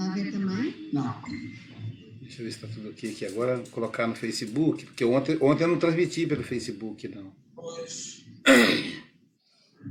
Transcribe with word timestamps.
A 0.00 0.08
ver 0.14 0.32
também? 0.32 0.90
Não. 0.92 1.22
Deixa 2.20 2.40
eu 2.40 2.44
ver 2.44 2.52
se 2.52 2.64
está 2.64 2.68
tudo 2.68 2.90
ok 2.90 3.10
aqui. 3.10 3.26
Agora 3.26 3.56
vou 3.56 3.66
colocar 3.66 4.06
no 4.06 4.14
Facebook, 4.14 4.86
porque 4.86 5.04
ontem, 5.04 5.36
ontem 5.40 5.64
eu 5.64 5.68
não 5.68 5.78
transmiti 5.78 6.26
pelo 6.26 6.42
Facebook, 6.42 7.08
não. 7.08 7.32
Pois. 7.54 8.24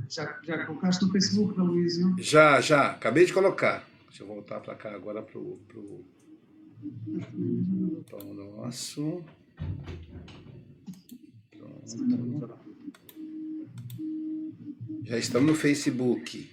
Já, 0.08 0.40
já 0.44 0.66
colocaste 0.66 1.04
no 1.04 1.12
Facebook, 1.12 1.56
não, 1.56 1.66
Luísio? 1.66 2.14
Já, 2.18 2.60
já. 2.60 2.90
Acabei 2.92 3.24
de 3.26 3.32
colocar. 3.32 3.88
Deixa 4.08 4.22
eu 4.24 4.26
voltar 4.26 4.60
para 4.60 4.74
cá 4.74 4.92
agora 4.94 5.22
para 5.22 5.38
o 5.38 5.60
pro, 5.68 6.04
pão 8.10 8.34
nosso. 8.34 9.22
Pronto. 11.50 12.58
Já 15.04 15.18
estamos 15.18 15.50
no 15.50 15.56
Facebook. 15.56 16.50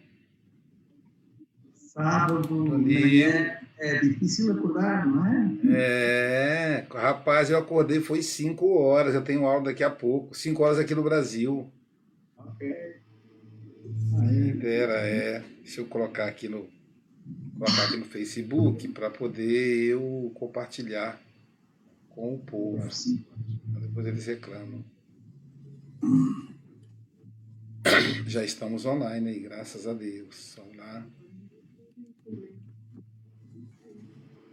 Sábado, 1.73 2.47
Bom 2.47 2.83
dia. 2.83 3.59
é 3.79 3.99
difícil 3.99 4.53
acordar, 4.53 5.07
não 5.07 5.25
é? 5.25 5.59
É, 5.75 6.87
rapaz, 6.91 7.49
eu 7.49 7.57
acordei, 7.57 7.99
foi 7.99 8.21
5 8.21 8.65
horas, 8.77 9.15
eu 9.15 9.23
tenho 9.23 9.45
aula 9.45 9.65
daqui 9.65 9.83
a 9.83 9.89
pouco. 9.89 10.35
5 10.35 10.61
horas 10.61 10.77
aqui 10.77 10.93
no 10.93 11.03
Brasil. 11.03 11.71
Ok. 12.37 13.01
Dera, 14.59 14.99
é. 14.99 15.43
Deixa 15.63 15.81
eu 15.81 15.87
colocar 15.87 16.25
aqui 16.25 16.47
no, 16.47 16.69
colocar 17.57 17.85
aqui 17.85 17.97
no 17.97 18.05
Facebook 18.05 18.87
para 18.89 19.09
poder 19.09 19.89
eu 19.89 20.31
compartilhar 20.35 21.19
com 22.09 22.35
o 22.35 22.39
povo. 22.39 22.87
Depois 23.81 24.05
eles 24.05 24.27
reclamam. 24.27 24.85
Já 28.27 28.43
estamos 28.43 28.85
online 28.85 29.29
aí, 29.29 29.39
graças 29.39 29.85
a 29.87 29.93
Deus. 29.93 30.55
Vamos 30.57 30.77
lá. 30.77 31.05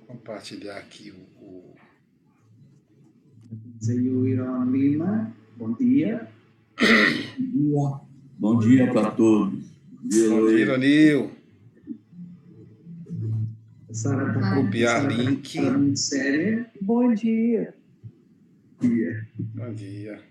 Compartilhar 0.07 0.77
aqui 0.79 1.11
o. 1.13 1.45
o- 1.45 1.75
o 4.11 4.29
Irão 4.29 4.71
Lima, 4.71 5.35
bom 5.57 5.73
dia. 5.75 6.29
dia. 6.79 8.01
Bom 8.39 8.59
dia 8.59 8.93
para 8.93 9.11
todos. 9.13 9.65
Bom 9.91 10.09
dia, 10.09 10.29
Bom. 10.29 10.49
Ironil. 10.51 11.31
Sara 13.93 14.33
Copiar 14.55 15.03
tá- 15.03 15.09
link. 15.09 15.97
séria. 15.97 16.71
Bom 16.81 17.13
dia. 17.15 17.75
Dia. 18.81 19.27
Bom 19.39 19.73
dia. 19.75 20.30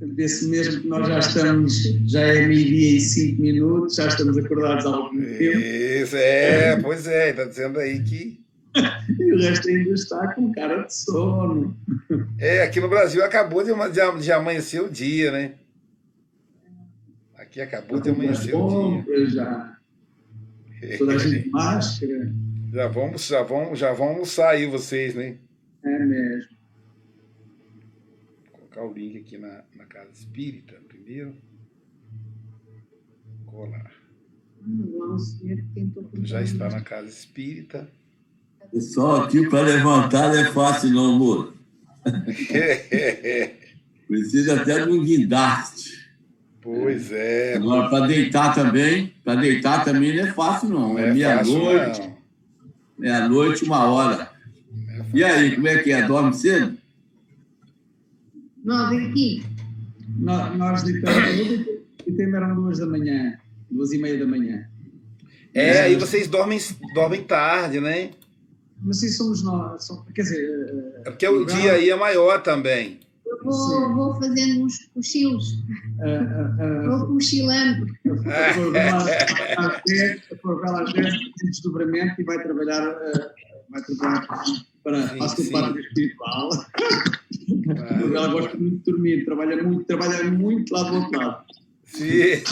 Vê-se 0.00 0.48
mesmo 0.48 0.80
que 0.80 0.88
nós 0.88 1.06
já 1.06 1.18
estamos, 1.18 1.82
já 2.10 2.20
é 2.20 2.46
meio-dia 2.46 2.96
e 2.96 3.00
cinco 3.00 3.42
minutos, 3.42 3.96
já 3.96 4.06
estamos 4.08 4.38
acordados 4.38 4.86
há 4.86 4.88
algum 4.88 5.10
tempo 5.10 5.42
Isso, 5.42 6.16
é, 6.16 6.80
pois 6.80 7.06
é, 7.06 7.30
está 7.30 7.44
dizendo 7.44 7.78
aí 7.78 8.02
que. 8.02 8.40
e 9.18 9.32
o 9.34 9.38
resto 9.38 9.68
ainda 9.68 9.90
está 9.90 10.34
com 10.34 10.52
cara 10.52 10.84
de 10.84 10.94
sono. 10.94 11.76
É, 12.38 12.62
aqui 12.62 12.80
no 12.80 12.88
Brasil 12.88 13.22
acabou 13.22 13.62
de, 13.62 13.72
de, 13.72 14.22
de 14.22 14.32
amanhecer 14.32 14.80
o 14.80 14.88
dia, 14.88 15.30
né? 15.32 15.52
Aqui 17.36 17.60
acabou 17.60 18.00
de 18.00 18.10
amanhecer 18.10 18.54
o 18.54 19.02
dia. 19.02 19.26
já. 19.26 19.76
Toda 20.96 21.14
a 21.14 21.18
gente 21.18 21.50
máscara. 21.50 22.32
Já 22.72 22.86
vamos, 22.86 23.26
já 23.26 23.42
vão, 23.42 23.74
já 23.74 23.92
vão 23.92 24.10
almoçar 24.10 24.50
aí 24.50 24.64
vocês, 24.64 25.12
né? 25.12 25.34
É 25.84 25.98
mesmo. 26.04 26.59
Vou 28.70 28.70
colocar 28.70 28.84
o 28.84 28.92
link 28.92 29.18
aqui 29.18 29.36
na, 29.36 29.64
na 29.74 29.84
casa 29.86 30.10
espírita 30.12 30.76
primeiro. 30.86 31.34
Colar. 33.46 33.90
Um 34.64 35.16
tentou 35.74 36.08
Já 36.22 36.40
está 36.42 36.68
na 36.68 36.80
casa 36.80 37.08
espírita. 37.08 37.90
Pessoal, 38.70 39.24
aqui 39.24 39.48
para 39.48 39.62
levantar 39.62 40.28
não 40.28 40.38
é 40.38 40.44
fácil, 40.52 40.90
não, 40.90 41.14
amor. 41.14 41.54
Precisa 44.06 44.60
até 44.60 44.84
de 44.84 44.92
um 44.92 45.02
guindaste. 45.02 46.08
pois 46.60 47.10
é. 47.10 47.54
Agora, 47.56 47.88
para 47.88 48.06
deitar 48.06 48.54
também, 48.54 49.14
para 49.24 49.40
deitar 49.40 49.84
também 49.84 50.14
não 50.16 50.24
é 50.24 50.32
fácil, 50.32 50.68
não. 50.68 50.94
Não 50.94 50.98
É 50.98 51.08
é 51.08 51.14
meia-noite, 51.14 52.14
meia-noite, 52.98 53.64
uma 53.64 53.84
hora. 53.86 54.30
É. 54.88 55.04
E 55.14 55.24
aí, 55.24 55.54
como 55.56 55.66
é 55.66 55.82
que 55.82 55.90
é? 55.90 56.06
Dorme 56.06 56.34
cedo? 56.34 56.78
Nós 58.64 58.96
aqui. 58.96 59.44
Nós, 60.18 60.56
nós 60.56 60.82
deitamos 60.82 61.30
e 62.06 62.12
tempo 62.12 62.36
eram 62.36 62.54
duas 62.54 62.78
da 62.78 62.86
manhã, 62.86 63.38
duas 63.70 63.92
e 63.92 63.98
meia 63.98 64.18
da 64.18 64.26
manhã. 64.26 64.66
É, 65.54 65.82
aí 65.82 65.96
vocês 65.96 66.28
dormem, 66.28 66.58
dormem 66.94 67.22
tarde, 67.24 67.80
né? 67.80 68.10
Mas 68.82 69.00
sim, 69.00 69.08
somos 69.08 69.42
nós. 69.42 69.88
Quer 70.14 70.22
dizer, 70.22 70.92
É 71.04 71.10
porque 71.10 71.28
o 71.28 71.44
dia 71.44 71.72
aí 71.72 71.90
é 71.90 71.96
maior 71.96 72.42
também. 72.42 73.00
Eu 73.26 73.38
vou, 73.44 73.94
vou 73.94 74.14
fazendo 74.16 74.64
uns 74.64 74.86
cochilos. 74.94 75.62
a, 76.00 76.06
a, 76.06 76.84
a, 76.86 76.98
Vou 76.98 77.06
cochilando. 77.08 77.86
a 78.06 78.54
Favela 78.54 78.96
às 79.56 79.82
10, 79.86 80.22
a 80.32 80.36
Favela 80.36 80.82
às 80.82 80.92
10 80.92 81.12
tem 81.12 81.50
desdobramento 81.50 82.20
e 82.20 82.24
vai 82.24 82.42
trabalhar, 82.42 82.82
eh, 82.82 83.30
vai 83.70 83.82
trabalhar 83.82 84.26
para 84.82 85.08
Sim, 85.08 85.22
a 85.22 85.28
sua 85.28 85.44
sim. 85.44 85.52
parte 85.52 85.80
espiritual. 85.80 86.50
Ah, 86.52 88.00
Ela 88.14 88.28
gosta 88.28 88.56
muito 88.56 88.76
de 88.78 88.90
dormir, 88.92 89.24
trabalha 89.24 89.62
muito, 89.62 89.84
trabalha 89.84 90.24
muito 90.30 90.72
lá 90.72 90.82
do 90.84 90.96
outro 90.96 91.18
lado. 91.18 91.44
Sim. 91.84 92.42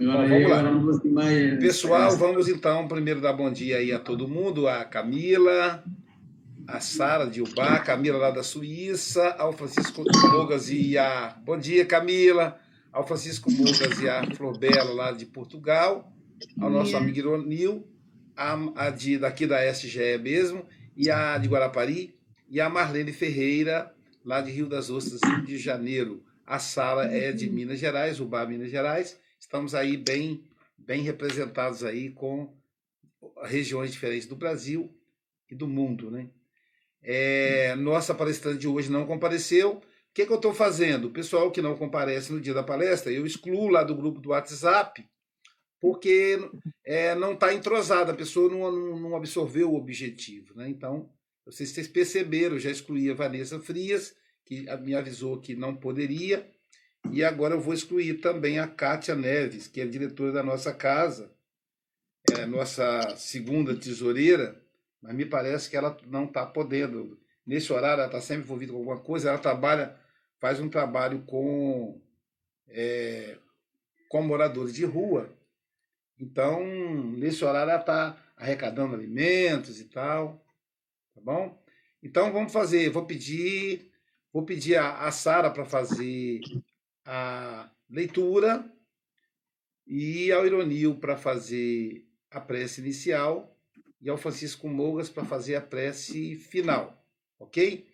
Agora, 0.00 0.28
Bom, 0.28 0.48
vamos 0.48 1.14
lá. 1.14 1.24
Pessoal, 1.60 2.16
vamos 2.16 2.48
então 2.48 2.88
primeiro 2.88 3.20
dar 3.20 3.32
bom 3.32 3.52
dia 3.52 3.76
aí 3.76 3.92
a 3.92 3.98
todo 3.98 4.26
mundo, 4.26 4.66
a 4.66 4.84
Camila, 4.84 5.84
a 6.66 6.80
Sara 6.80 7.26
de 7.26 7.40
Ubá, 7.40 7.74
a 7.74 7.78
Camila 7.78 8.18
lá 8.18 8.30
da 8.30 8.42
Suíça, 8.42 9.36
ao 9.38 9.52
Francisco 9.52 10.02
Mogas 10.32 10.70
e 10.70 10.98
a... 10.98 11.36
Bom 11.44 11.58
dia, 11.58 11.84
Camila. 11.86 12.58
Ao 12.92 13.06
Francisco 13.06 13.50
Mogas 13.50 14.00
e 14.00 14.08
a 14.08 14.24
Florbela 14.34 14.92
lá 14.92 15.12
de 15.12 15.24
Portugal, 15.24 16.12
ao 16.60 16.68
nosso 16.68 16.96
amigo 16.96 17.18
Ironil, 17.18 17.86
a, 18.42 18.86
a 18.86 18.90
de, 18.90 19.18
daqui 19.18 19.46
da 19.46 19.64
SGE 19.72 20.18
mesmo, 20.18 20.66
e 20.96 21.10
a 21.10 21.38
de 21.38 21.48
Guarapari, 21.48 22.14
e 22.48 22.60
a 22.60 22.68
Marlene 22.68 23.12
Ferreira, 23.12 23.94
lá 24.24 24.40
de 24.40 24.50
Rio 24.50 24.68
das 24.68 24.90
Ostras, 24.90 25.20
Rio 25.24 25.44
de 25.44 25.58
Janeiro. 25.58 26.24
A 26.44 26.58
Sara 26.58 27.04
é 27.04 27.32
de 27.32 27.48
Minas 27.48 27.78
Gerais, 27.78 28.20
Ubá, 28.20 28.44
Minas 28.44 28.70
Gerais. 28.70 29.18
Estamos 29.38 29.74
aí 29.74 29.96
bem, 29.96 30.44
bem 30.76 31.02
representados 31.02 31.84
aí 31.84 32.10
com 32.10 32.52
regiões 33.44 33.92
diferentes 33.92 34.26
do 34.26 34.36
Brasil 34.36 34.92
e 35.50 35.54
do 35.54 35.68
mundo, 35.68 36.10
né? 36.10 36.28
É, 37.00 37.74
nossa 37.76 38.14
palestrante 38.14 38.58
de 38.58 38.68
hoje 38.68 38.90
não 38.90 39.06
compareceu. 39.06 39.74
O 39.76 39.80
que, 40.14 40.26
que 40.26 40.32
eu 40.32 40.36
estou 40.36 40.52
fazendo? 40.52 41.06
O 41.06 41.12
pessoal 41.12 41.50
que 41.50 41.62
não 41.62 41.76
comparece 41.76 42.32
no 42.32 42.40
dia 42.40 42.52
da 42.52 42.62
palestra, 42.62 43.10
eu 43.10 43.24
excluo 43.24 43.68
lá 43.68 43.82
do 43.82 43.94
grupo 43.94 44.20
do 44.20 44.30
WhatsApp, 44.30 45.04
porque 45.82 46.38
é, 46.84 47.12
não 47.16 47.32
está 47.32 47.52
entrosada, 47.52 48.12
a 48.12 48.16
pessoa 48.16 48.48
não, 48.48 48.70
não, 48.96 49.16
absorveu 49.16 49.72
o 49.72 49.76
objetivo. 49.76 50.54
Né? 50.54 50.68
Então, 50.68 51.10
se 51.50 51.66
vocês 51.66 51.88
perceberam, 51.88 52.56
já 52.56 52.70
excluí 52.70 53.10
a 53.10 53.14
Vanessa 53.14 53.58
Frias, 53.58 54.14
que 54.44 54.64
me 54.76 54.94
avisou 54.94 55.40
que 55.40 55.56
não 55.56 55.74
poderia, 55.74 56.48
e 57.10 57.24
agora 57.24 57.56
eu 57.56 57.60
vou 57.60 57.74
excluir 57.74 58.20
também 58.20 58.60
a 58.60 58.68
Kátia 58.68 59.16
Neves, 59.16 59.66
que 59.66 59.80
é 59.80 59.86
diretora 59.86 60.30
da 60.30 60.42
nossa 60.44 60.72
casa, 60.72 61.34
é 62.30 62.46
nossa 62.46 63.16
segunda 63.16 63.74
tesoureira, 63.74 64.64
mas 65.02 65.16
me 65.16 65.26
parece 65.26 65.68
que 65.68 65.76
ela 65.76 65.96
não 66.06 66.26
está 66.26 66.46
podendo. 66.46 67.18
Nesse 67.44 67.72
horário, 67.72 68.02
ela 68.02 68.06
está 68.06 68.20
sempre 68.20 68.44
envolvida 68.44 68.70
com 68.70 68.78
alguma 68.78 69.00
coisa, 69.00 69.30
ela 69.30 69.38
trabalha, 69.38 69.98
faz 70.40 70.60
um 70.60 70.68
trabalho 70.68 71.24
com, 71.26 72.00
é, 72.68 73.36
com 74.08 74.22
moradores 74.22 74.74
de 74.74 74.84
rua. 74.84 75.41
Então, 76.18 76.64
nesse 77.16 77.44
horário, 77.44 77.70
ela 77.70 77.80
está 77.80 78.16
arrecadando 78.36 78.94
alimentos 78.94 79.80
e 79.80 79.84
tal. 79.84 80.44
Tá 81.14 81.20
bom? 81.20 81.62
Então, 82.02 82.32
vamos 82.32 82.52
fazer. 82.52 82.90
Vou 82.90 83.04
pedir, 83.04 83.90
vou 84.32 84.44
pedir 84.44 84.76
a, 84.76 85.06
a 85.06 85.10
Sara 85.10 85.50
para 85.50 85.64
fazer 85.64 86.40
a 87.04 87.70
leitura 87.88 88.64
e 89.86 90.32
ao 90.32 90.46
Ironil 90.46 90.94
para 90.96 91.16
fazer 91.16 92.06
a 92.30 92.40
prece 92.40 92.80
inicial 92.80 93.56
e 94.00 94.08
ao 94.08 94.16
Francisco 94.16 94.68
Mogas 94.68 95.08
para 95.08 95.24
fazer 95.24 95.54
a 95.54 95.60
prece 95.60 96.34
final, 96.36 97.04
ok? 97.38 97.86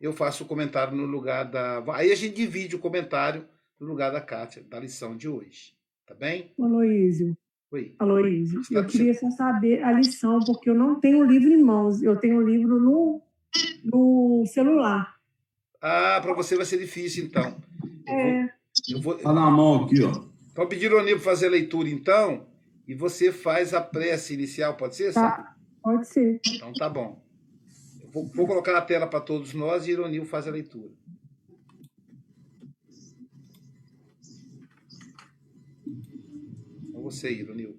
Eu 0.00 0.12
faço 0.12 0.44
o 0.44 0.46
comentário 0.46 0.94
no 0.96 1.06
lugar 1.06 1.44
da. 1.44 1.82
Aí 1.94 2.12
a 2.12 2.14
gente 2.14 2.36
divide 2.36 2.76
o 2.76 2.78
comentário 2.78 3.48
no 3.80 3.86
lugar 3.86 4.12
da 4.12 4.20
Kátia, 4.20 4.62
da 4.62 4.78
lição 4.78 5.16
de 5.16 5.28
hoje, 5.28 5.74
tá 6.04 6.14
bem? 6.14 6.52
Aloísio, 6.60 7.36
Oi. 7.72 7.94
Aloísio, 7.98 8.60
Está- 8.60 8.74
eu 8.74 8.86
queria 8.86 9.14
só 9.14 9.30
saber 9.30 9.82
a 9.82 9.92
lição, 9.92 10.38
porque 10.40 10.70
eu 10.70 10.74
não 10.74 11.00
tenho 11.00 11.18
o 11.18 11.24
livro 11.24 11.50
em 11.52 11.62
mãos, 11.62 12.02
eu 12.02 12.16
tenho 12.16 12.38
o 12.38 12.48
livro 12.48 12.78
no, 12.80 13.20
no 13.84 14.44
celular. 14.46 15.16
Ah, 15.80 16.20
para 16.22 16.32
você 16.32 16.56
vai 16.56 16.64
ser 16.64 16.78
difícil, 16.78 17.24
então. 17.24 17.56
É, 18.08 18.48
eu 18.88 19.00
vou, 19.00 19.16
Tá 19.18 19.32
na 19.32 19.50
mão 19.50 19.84
aqui, 19.84 20.02
ó. 20.02 20.24
então, 20.52 20.68
pedir 20.68 20.92
ao 20.92 21.04
Nil 21.04 21.18
fazer 21.18 21.46
a 21.46 21.50
leitura, 21.50 21.88
então, 21.88 22.46
e 22.86 22.94
você 22.94 23.32
faz 23.32 23.74
a 23.74 23.80
prece 23.80 24.34
inicial, 24.34 24.76
pode 24.76 24.94
ser? 24.96 25.12
Sara? 25.12 25.36
tá. 25.36 25.56
Pode 25.82 26.06
ser. 26.08 26.40
Então, 26.54 26.72
tá 26.72 26.88
bom. 26.88 27.20
Eu 28.02 28.08
vou, 28.10 28.26
vou 28.26 28.46
colocar 28.46 28.72
na 28.72 28.80
tela 28.80 29.06
para 29.06 29.20
todos 29.20 29.52
nós 29.54 29.86
e 29.86 29.90
Ironil 29.90 30.24
faz 30.24 30.46
a 30.48 30.50
leitura. 30.50 30.90
Com 35.84 36.92
você, 37.06 37.32
Ironil. 37.32 37.78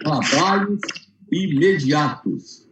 Trabalhos 0.00 0.80
imediatos. 1.30 2.66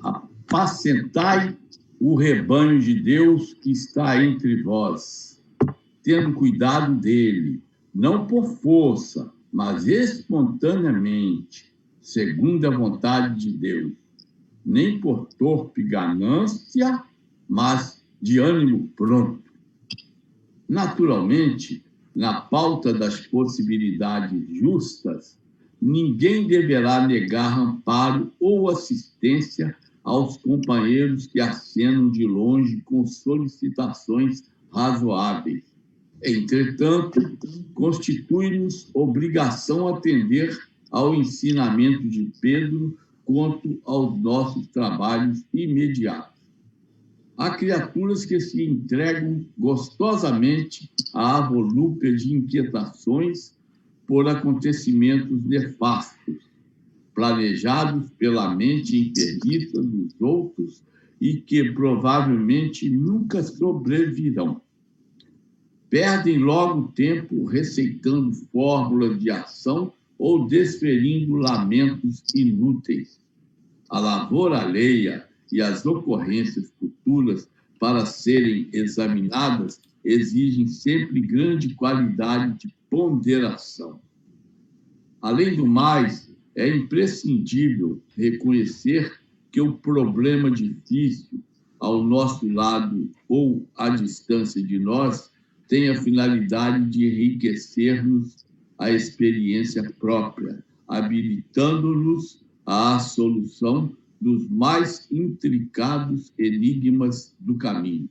Apacentai 0.00 1.54
o 2.00 2.14
rebanho 2.14 2.80
de 2.80 2.94
Deus 2.94 3.52
que 3.52 3.70
está 3.70 4.24
entre 4.24 4.62
vós, 4.62 5.44
tendo 6.02 6.32
cuidado 6.32 6.98
dele, 6.98 7.62
não 7.94 8.26
por 8.26 8.46
força, 8.56 9.30
mas 9.52 9.86
espontaneamente, 9.86 11.74
segundo 12.00 12.66
a 12.66 12.70
vontade 12.70 13.38
de 13.38 13.52
Deus, 13.52 14.01
nem 14.64 15.00
por 15.00 15.26
torpe 15.38 15.82
ganância, 15.82 17.02
mas 17.48 18.04
de 18.20 18.38
ânimo 18.38 18.88
pronto. 18.96 19.42
Naturalmente, 20.68 21.84
na 22.14 22.40
pauta 22.40 22.92
das 22.92 23.26
possibilidades 23.26 24.42
justas, 24.58 25.38
ninguém 25.80 26.46
deverá 26.46 27.06
negar 27.06 27.58
amparo 27.58 28.32
ou 28.38 28.70
assistência 28.70 29.76
aos 30.04 30.36
companheiros 30.38 31.26
que 31.26 31.40
acenam 31.40 32.10
de 32.10 32.26
longe 32.26 32.80
com 32.84 33.06
solicitações 33.06 34.44
razoáveis. 34.72 35.64
Entretanto, 36.24 37.36
constitui-nos 37.74 38.88
obrigação 38.94 39.88
atender 39.88 40.56
ao 40.90 41.14
ensinamento 41.14 42.08
de 42.08 42.30
Pedro 42.40 42.96
quanto 43.24 43.80
aos 43.84 44.20
nossos 44.20 44.66
trabalhos 44.68 45.44
imediatos. 45.52 46.40
Há 47.36 47.50
criaturas 47.56 48.24
que 48.24 48.38
se 48.40 48.64
entregam 48.64 49.44
gostosamente 49.58 50.90
à 51.14 51.40
volúpia 51.40 52.14
de 52.14 52.34
inquietações 52.34 53.56
por 54.06 54.28
acontecimentos 54.28 55.42
nefastos, 55.44 56.36
planejados 57.14 58.10
pela 58.18 58.54
mente 58.54 58.98
interdita 58.98 59.82
dos 59.82 60.14
outros 60.20 60.82
e 61.20 61.36
que 61.36 61.72
provavelmente 61.72 62.90
nunca 62.90 63.42
sobrevirão. 63.42 64.60
Perdem 65.88 66.38
logo 66.38 66.88
tempo 66.92 67.44
receitando 67.44 68.34
fórmulas 68.52 69.18
de 69.18 69.30
ação 69.30 69.92
ou 70.22 70.46
desferindo 70.46 71.34
lamentos 71.34 72.22
inúteis. 72.32 73.18
A 73.90 73.98
lavoura 73.98 74.60
alheia 74.60 75.26
e 75.50 75.60
as 75.60 75.84
ocorrências 75.84 76.72
futuras 76.78 77.50
para 77.80 78.06
serem 78.06 78.68
examinadas 78.72 79.80
exigem 80.04 80.68
sempre 80.68 81.20
grande 81.20 81.74
qualidade 81.74 82.56
de 82.56 82.74
ponderação. 82.88 84.00
Além 85.20 85.56
do 85.56 85.66
mais, 85.66 86.32
é 86.54 86.68
imprescindível 86.68 88.00
reconhecer 88.16 89.18
que 89.50 89.60
o 89.60 89.72
problema 89.72 90.52
difícil 90.52 91.42
ao 91.80 92.04
nosso 92.04 92.48
lado 92.48 93.10
ou 93.28 93.68
à 93.76 93.88
distância 93.88 94.62
de 94.62 94.78
nós 94.78 95.32
tem 95.66 95.88
a 95.88 96.00
finalidade 96.00 96.88
de 96.90 97.08
enriquecer-nos 97.08 98.41
a 98.82 98.90
experiência 98.90 99.94
própria, 100.00 100.62
habilitando-nos 100.88 102.44
à 102.66 102.98
solução 102.98 103.96
dos 104.20 104.48
mais 104.48 105.06
intricados 105.10 106.32
enigmas 106.36 107.32
do 107.38 107.54
caminho. 107.54 108.08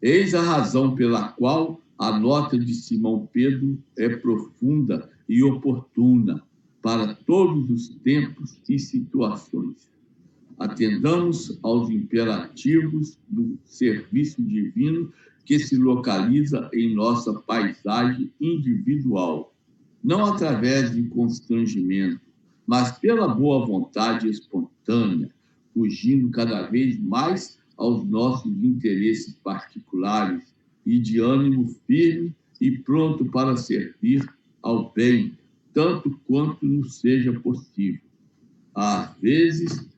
Eis 0.00 0.32
a 0.32 0.42
razão 0.42 0.94
pela 0.94 1.32
qual 1.32 1.80
a 1.98 2.16
nota 2.16 2.56
de 2.56 2.72
Simão 2.72 3.28
Pedro 3.32 3.82
é 3.98 4.08
profunda 4.08 5.10
e 5.28 5.42
oportuna 5.42 6.40
para 6.80 7.14
todos 7.26 7.68
os 7.68 7.88
tempos 7.88 8.58
e 8.68 8.78
situações. 8.78 9.90
Atendamos 10.56 11.58
aos 11.64 11.90
imperativos 11.90 13.18
do 13.28 13.58
serviço 13.64 14.40
divino 14.40 15.12
que 15.44 15.58
se 15.58 15.76
localiza 15.76 16.70
em 16.72 16.94
nossa 16.94 17.34
paisagem 17.34 18.32
individual, 18.40 19.52
não 20.02 20.24
através 20.24 20.94
de 20.94 21.02
constrangimento, 21.04 22.20
mas 22.66 22.98
pela 22.98 23.28
boa 23.28 23.66
vontade 23.66 24.28
espontânea, 24.28 25.30
fugindo 25.74 26.30
cada 26.30 26.62
vez 26.68 26.98
mais 27.00 27.58
aos 27.76 28.04
nossos 28.04 28.52
interesses 28.62 29.34
particulares 29.42 30.54
e 30.84 30.98
de 30.98 31.18
ânimo 31.18 31.68
firme 31.86 32.34
e 32.60 32.70
pronto 32.70 33.24
para 33.24 33.56
servir 33.56 34.28
ao 34.62 34.92
bem, 34.92 35.32
tanto 35.72 36.18
quanto 36.26 36.66
nos 36.66 36.96
seja 36.96 37.32
possível. 37.40 38.00
Às 38.74 39.14
vezes, 39.18 39.88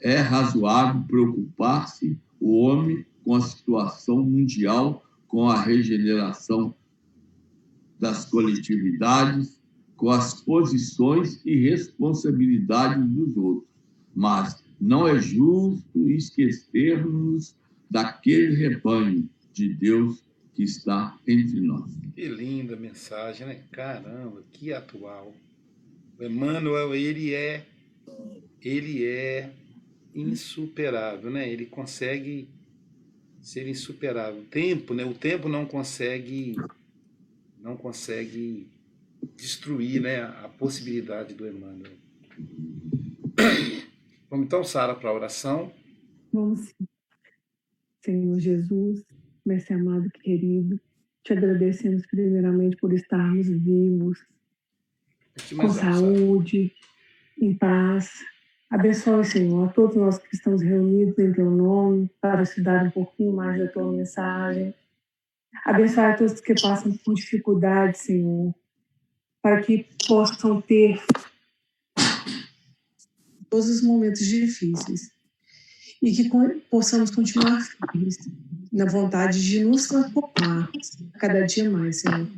é 0.00 0.18
razoável 0.18 1.02
preocupar-se 1.06 2.18
o 2.40 2.58
homem 2.58 3.04
com 3.24 3.34
a 3.34 3.40
situação 3.40 4.22
mundial, 4.22 5.04
com 5.28 5.48
a 5.48 5.60
regeneração 5.60 6.74
das 8.06 8.24
coletividades, 8.26 9.60
com 9.96 10.10
as 10.10 10.40
posições 10.42 11.40
e 11.44 11.68
responsabilidades 11.68 13.04
dos 13.04 13.36
outros. 13.36 13.68
Mas 14.14 14.62
não 14.80 15.08
é 15.08 15.18
justo 15.18 16.08
esquecermos 16.10 17.54
daquele 17.90 18.54
rebanho 18.54 19.28
de 19.52 19.72
Deus 19.74 20.22
que 20.54 20.62
está 20.62 21.18
entre 21.26 21.60
nós. 21.60 21.90
Que 22.14 22.28
linda 22.28 22.76
mensagem, 22.76 23.46
né? 23.46 23.60
Caramba, 23.72 24.42
que 24.52 24.72
atual. 24.72 25.34
O 26.18 26.24
Emmanuel, 26.24 26.94
ele 26.94 27.34
é, 27.34 27.66
ele 28.62 29.04
é 29.04 29.50
insuperável, 30.14 31.30
né? 31.30 31.50
Ele 31.50 31.66
consegue 31.66 32.48
ser 33.40 33.68
insuperável. 33.68 34.40
O 34.40 34.44
tempo, 34.44 34.94
né? 34.94 35.04
O 35.04 35.14
tempo 35.14 35.48
não 35.48 35.66
consegue, 35.66 36.56
não 37.66 37.76
consegue 37.76 38.70
destruir, 39.34 40.00
né? 40.00 40.22
A 40.22 40.48
possibilidade 40.48 41.34
do 41.34 41.48
Emmanuel. 41.48 41.92
Vamos 44.30 44.46
então, 44.46 44.62
Sara, 44.62 44.94
para 44.94 45.10
a 45.10 45.12
oração. 45.12 45.72
Vamos 46.32 46.60
sim. 46.60 46.86
Senhor 48.04 48.38
Jesus, 48.38 49.04
mestre 49.44 49.74
amado 49.74 50.08
querido, 50.10 50.80
te 51.24 51.32
agradecemos 51.32 52.06
primeiramente 52.06 52.76
por 52.76 52.92
estarmos 52.92 53.48
vivos, 53.48 54.24
com 55.56 55.68
Sara. 55.68 55.94
saúde, 55.94 56.72
em 57.40 57.52
paz. 57.52 58.12
Abençoe, 58.70 59.24
Senhor, 59.24 59.68
a 59.68 59.72
todos 59.72 59.96
nós 59.96 60.18
que 60.18 60.36
estamos 60.36 60.62
reunidos 60.62 61.18
em 61.18 61.32
Teu 61.32 61.50
nome 61.50 62.08
para 62.20 62.42
estudar 62.42 62.84
um 62.84 62.90
pouquinho 62.92 63.32
mais 63.32 63.58
da 63.58 63.66
Tua 63.66 63.90
mensagem. 63.90 64.72
Abençoe 65.64 66.04
a 66.04 66.16
todos 66.16 66.40
que 66.40 66.54
passam 66.60 66.96
por 66.98 67.14
dificuldades, 67.14 68.02
Senhor, 68.02 68.54
para 69.42 69.62
que 69.62 69.86
possam 70.06 70.60
ter 70.60 71.00
todos 73.48 73.68
os 73.68 73.82
momentos 73.82 74.26
difíceis 74.26 75.10
e 76.02 76.12
que 76.12 76.30
possamos 76.70 77.10
continuar 77.10 77.60
firmes 77.62 78.18
na 78.72 78.84
vontade 78.84 79.42
de 79.42 79.64
nos 79.64 79.86
transformar 79.86 80.70
cada 81.14 81.42
dia 81.42 81.70
mais, 81.70 82.00
Senhor. 82.00 82.28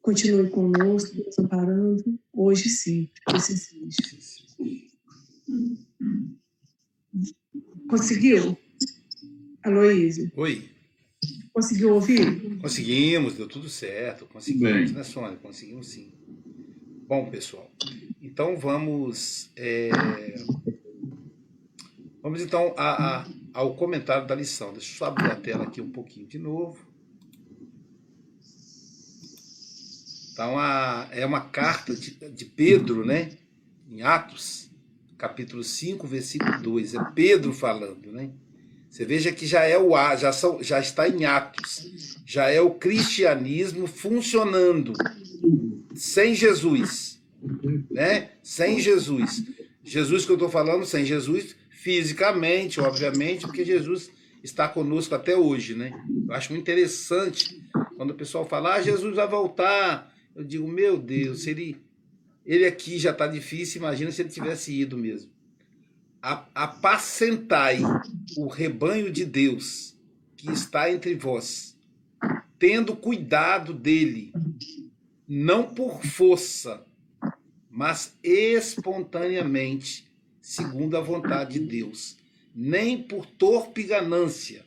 Continue 0.00 0.50
conosco, 0.50 1.16
nos 1.16 1.38
amparando, 1.38 2.18
hoje 2.32 2.66
e 2.66 2.70
sempre, 2.70 3.20
que 3.26 3.36
assim 3.36 3.56
seja. 3.56 3.96
Conseguiu? 7.88 8.56
Aloísio, 9.62 10.32
Oi, 10.36 10.71
conseguiu 11.52 11.94
ouvir? 11.94 12.58
conseguimos, 12.58 13.34
deu 13.34 13.48
tudo 13.48 13.68
certo. 13.68 14.26
Conseguimos, 14.26 14.72
Bem. 14.72 14.92
né, 14.92 15.02
Sônia? 15.04 15.36
Conseguimos 15.36 15.88
sim. 15.88 16.12
Bom, 17.08 17.28
pessoal, 17.30 17.70
então 18.20 18.56
vamos. 18.56 19.50
é, 19.56 19.90
Vamos 22.22 22.40
então 22.40 22.72
a- 22.76 23.22
a- 23.22 23.26
ao 23.52 23.74
comentário 23.74 24.26
da 24.28 24.34
lição. 24.34 24.72
Deixa 24.72 24.92
eu 24.94 24.96
só 24.98 25.04
abrir 25.06 25.30
a 25.30 25.34
tela 25.34 25.64
aqui 25.64 25.80
um 25.80 25.90
pouquinho 25.90 26.26
de 26.26 26.38
novo. 26.38 26.78
Então, 30.32 30.58
a, 30.58 31.08
é 31.10 31.26
uma 31.26 31.40
carta 31.40 31.94
de, 31.94 32.12
de 32.30 32.44
Pedro, 32.44 33.04
né? 33.04 33.36
Em 33.90 34.02
Atos, 34.02 34.70
capítulo 35.18 35.62
5, 35.64 36.06
versículo 36.06 36.62
2. 36.62 36.94
É 36.94 37.04
Pedro 37.12 37.52
falando, 37.52 38.10
né? 38.12 38.30
Você 38.92 39.06
veja 39.06 39.32
que 39.32 39.46
já 39.46 39.62
é 39.64 39.78
o 39.78 39.92
já, 40.18 40.34
são, 40.34 40.62
já 40.62 40.78
está 40.78 41.08
em 41.08 41.24
Atos. 41.24 42.18
Já 42.26 42.50
é 42.50 42.60
o 42.60 42.74
cristianismo 42.74 43.86
funcionando 43.86 44.92
sem 45.94 46.34
Jesus, 46.34 47.18
né? 47.90 48.32
Sem 48.42 48.78
Jesus. 48.80 49.44
Jesus 49.82 50.26
que 50.26 50.30
eu 50.32 50.36
estou 50.36 50.50
falando, 50.50 50.84
sem 50.84 51.06
Jesus, 51.06 51.56
fisicamente, 51.70 52.80
obviamente, 52.80 53.46
porque 53.46 53.64
Jesus 53.64 54.10
está 54.44 54.68
conosco 54.68 55.14
até 55.14 55.34
hoje, 55.34 55.74
né? 55.74 55.98
Eu 56.28 56.34
acho 56.34 56.52
muito 56.52 56.60
interessante 56.60 57.62
quando 57.96 58.10
o 58.10 58.14
pessoal 58.14 58.46
fala, 58.46 58.74
ah, 58.74 58.82
Jesus 58.82 59.16
vai 59.16 59.26
voltar. 59.26 60.14
Eu 60.36 60.44
digo, 60.44 60.68
meu 60.68 60.98
Deus, 60.98 61.44
se 61.44 61.50
ele, 61.50 61.78
ele 62.44 62.66
aqui 62.66 62.98
já 62.98 63.12
está 63.12 63.26
difícil, 63.26 63.80
imagina 63.80 64.12
se 64.12 64.20
ele 64.20 64.28
tivesse 64.28 64.70
ido 64.70 64.98
mesmo. 64.98 65.30
Apacentai 66.22 67.80
o 68.36 68.46
rebanho 68.46 69.10
de 69.10 69.24
Deus 69.24 69.96
que 70.36 70.52
está 70.52 70.88
entre 70.88 71.16
vós, 71.16 71.76
tendo 72.60 72.94
cuidado 72.94 73.74
dele, 73.74 74.32
não 75.26 75.74
por 75.74 76.00
força, 76.04 76.86
mas 77.68 78.16
espontaneamente, 78.22 80.06
segundo 80.40 80.96
a 80.96 81.00
vontade 81.00 81.58
de 81.58 81.66
Deus, 81.66 82.16
nem 82.54 83.02
por 83.02 83.26
torpe 83.26 83.82
ganância. 83.82 84.64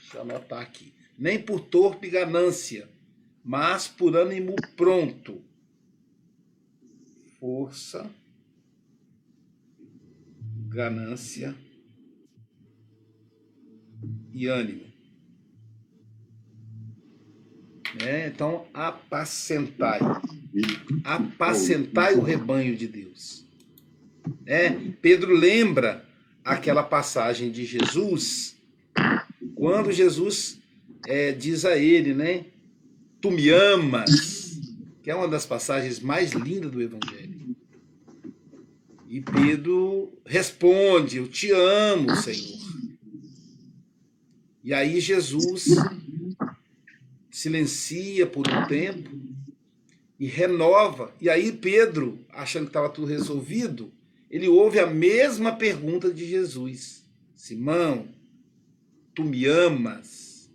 Deixa 0.00 0.16
eu 0.16 0.22
anotar 0.22 0.60
aqui. 0.60 0.92
Nem 1.16 1.40
por 1.40 1.60
torpe 1.60 2.10
ganância, 2.10 2.88
mas 3.44 3.86
por 3.86 4.16
ânimo 4.16 4.56
pronto. 4.76 5.40
Força, 7.38 8.10
ganância 10.74 11.54
e 14.32 14.48
ânimo. 14.48 14.82
É, 18.04 18.26
então, 18.26 18.66
apacentai. 18.74 20.00
Apacentai 21.04 22.14
o 22.14 22.22
rebanho 22.22 22.76
de 22.76 22.88
Deus. 22.88 23.46
É, 24.44 24.68
Pedro 25.00 25.32
lembra 25.32 26.04
aquela 26.44 26.82
passagem 26.82 27.52
de 27.52 27.64
Jesus, 27.64 28.56
quando 29.54 29.92
Jesus 29.92 30.58
é, 31.06 31.30
diz 31.30 31.64
a 31.64 31.78
ele, 31.78 32.12
né? 32.12 32.46
Tu 33.20 33.30
me 33.30 33.48
amas, 33.48 34.60
que 35.02 35.10
é 35.10 35.14
uma 35.14 35.28
das 35.28 35.46
passagens 35.46 36.00
mais 36.00 36.32
lindas 36.32 36.72
do 36.72 36.82
Evangelho. 36.82 37.23
E 39.14 39.20
Pedro 39.20 40.12
responde: 40.26 41.18
Eu 41.18 41.28
te 41.28 41.52
amo, 41.52 42.16
Senhor. 42.16 42.58
E 44.64 44.74
aí 44.74 44.98
Jesus 44.98 45.66
silencia 47.30 48.26
por 48.26 48.44
um 48.50 48.66
tempo 48.66 49.08
e 50.18 50.26
renova. 50.26 51.14
E 51.20 51.30
aí 51.30 51.52
Pedro, 51.52 52.26
achando 52.28 52.64
que 52.64 52.70
estava 52.70 52.88
tudo 52.88 53.06
resolvido, 53.06 53.92
ele 54.28 54.48
ouve 54.48 54.80
a 54.80 54.86
mesma 54.88 55.54
pergunta 55.54 56.12
de 56.12 56.26
Jesus: 56.26 57.04
Simão, 57.36 58.08
tu 59.14 59.22
me 59.22 59.46
amas? 59.46 60.50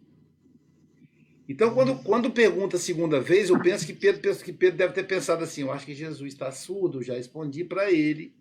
Então, 1.48 1.74
quando, 1.74 1.96
quando 2.04 2.30
pergunta 2.30 2.76
a 2.76 2.80
segunda 2.80 3.22
vez, 3.22 3.50
eu 3.50 3.60
penso 3.62 3.86
que 3.86 3.94
Pedro, 3.94 4.20
penso 4.20 4.44
que 4.44 4.52
Pedro 4.52 4.80
deve 4.80 4.94
ter 4.94 5.08
pensado 5.08 5.46
assim: 5.46 5.62
eu 5.62 5.72
acho 5.72 5.86
que 5.86 5.96
Jesus 5.96 6.34
está 6.34 6.52
surdo, 6.52 7.02
já 7.02 7.14
respondi 7.14 7.64
para 7.64 7.90
ele 7.90 8.38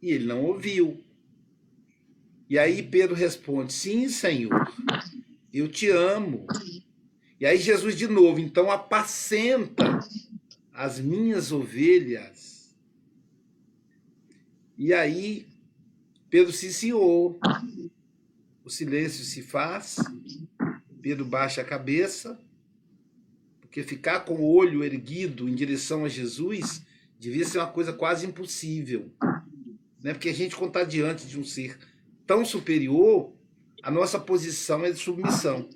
e 0.00 0.10
ele 0.10 0.26
não 0.26 0.44
ouviu. 0.44 1.02
E 2.48 2.58
aí 2.58 2.82
Pedro 2.82 3.14
responde: 3.14 3.72
Sim, 3.72 4.08
Senhor, 4.08 4.72
eu 5.52 5.68
te 5.68 5.88
amo. 5.88 6.46
E 7.38 7.44
aí 7.44 7.58
Jesus 7.58 7.96
de 7.96 8.06
novo, 8.06 8.40
então 8.40 8.70
apacenta 8.70 10.00
as 10.72 10.98
minhas 10.98 11.52
ovelhas. 11.52 12.74
E 14.78 14.92
aí 14.92 15.46
Pedro 16.30 16.52
se 16.52 16.72
ciou. 16.72 17.38
O 18.64 18.70
silêncio 18.70 19.24
se 19.24 19.42
faz. 19.42 19.96
Pedro 21.00 21.24
baixa 21.24 21.60
a 21.60 21.64
cabeça, 21.64 22.36
porque 23.60 23.82
ficar 23.82 24.20
com 24.20 24.34
o 24.34 24.44
olho 24.44 24.82
erguido 24.82 25.48
em 25.48 25.54
direção 25.54 26.04
a 26.04 26.08
Jesus 26.08 26.82
devia 27.18 27.44
ser 27.44 27.58
uma 27.58 27.68
coisa 27.68 27.92
quase 27.92 28.26
impossível. 28.26 29.12
Né? 30.06 30.12
Porque 30.12 30.28
a 30.28 30.32
gente, 30.32 30.54
quando 30.54 30.68
está 30.68 30.84
diante 30.84 31.26
de 31.26 31.36
um 31.36 31.42
ser 31.42 31.76
tão 32.24 32.44
superior, 32.44 33.32
a 33.82 33.90
nossa 33.90 34.20
posição 34.20 34.84
é 34.84 34.92
de 34.92 35.00
submissão. 35.00 35.68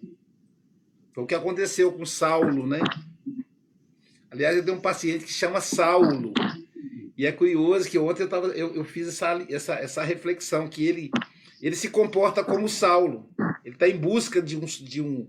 Foi 1.12 1.24
o 1.24 1.26
que 1.26 1.34
aconteceu 1.34 1.90
com 1.90 2.06
Saulo, 2.06 2.64
né? 2.64 2.78
Aliás, 4.30 4.56
eu 4.56 4.64
tenho 4.64 4.76
um 4.76 4.80
paciente 4.80 5.24
que 5.24 5.32
chama 5.32 5.60
Saulo. 5.60 6.32
E 7.18 7.26
é 7.26 7.32
curioso 7.32 7.90
que 7.90 7.98
ontem 7.98 8.22
eu, 8.22 8.28
tava, 8.28 8.46
eu, 8.48 8.72
eu 8.72 8.84
fiz 8.84 9.08
essa, 9.08 9.44
essa, 9.48 9.74
essa 9.74 10.04
reflexão, 10.04 10.68
que 10.68 10.86
ele, 10.86 11.10
ele 11.60 11.74
se 11.74 11.90
comporta 11.90 12.44
como 12.44 12.68
Saulo. 12.68 13.28
Ele 13.64 13.74
está 13.74 13.88
em 13.88 13.98
busca 13.98 14.40
de 14.40 14.56
um, 14.56 14.64
de 14.64 15.02
um 15.02 15.26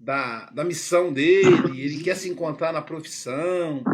da, 0.00 0.50
da 0.50 0.64
missão 0.64 1.12
dele, 1.12 1.80
ele 1.80 2.02
quer 2.02 2.16
se 2.16 2.28
encontrar 2.28 2.72
na 2.72 2.82
profissão. 2.82 3.84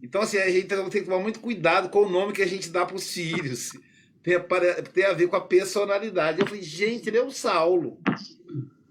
Então, 0.00 0.22
assim, 0.22 0.38
a 0.38 0.48
gente 0.48 0.68
tem 0.68 0.88
que 0.88 1.02
tomar 1.02 1.18
muito 1.18 1.40
cuidado 1.40 1.88
com 1.88 2.04
o 2.04 2.08
nome 2.08 2.32
que 2.32 2.42
a 2.42 2.46
gente 2.46 2.70
dá 2.70 2.86
para 2.86 2.94
os 2.94 3.12
filhos. 3.12 3.72
Tem, 4.92 5.04
a 5.04 5.12
ver 5.12 5.28
com 5.28 5.36
a 5.36 5.40
personalidade. 5.40 6.40
Eu 6.40 6.46
falei, 6.46 6.62
gente, 6.62 7.08
ele 7.08 7.16
é 7.16 7.22
o 7.22 7.30
Saulo. 7.30 7.98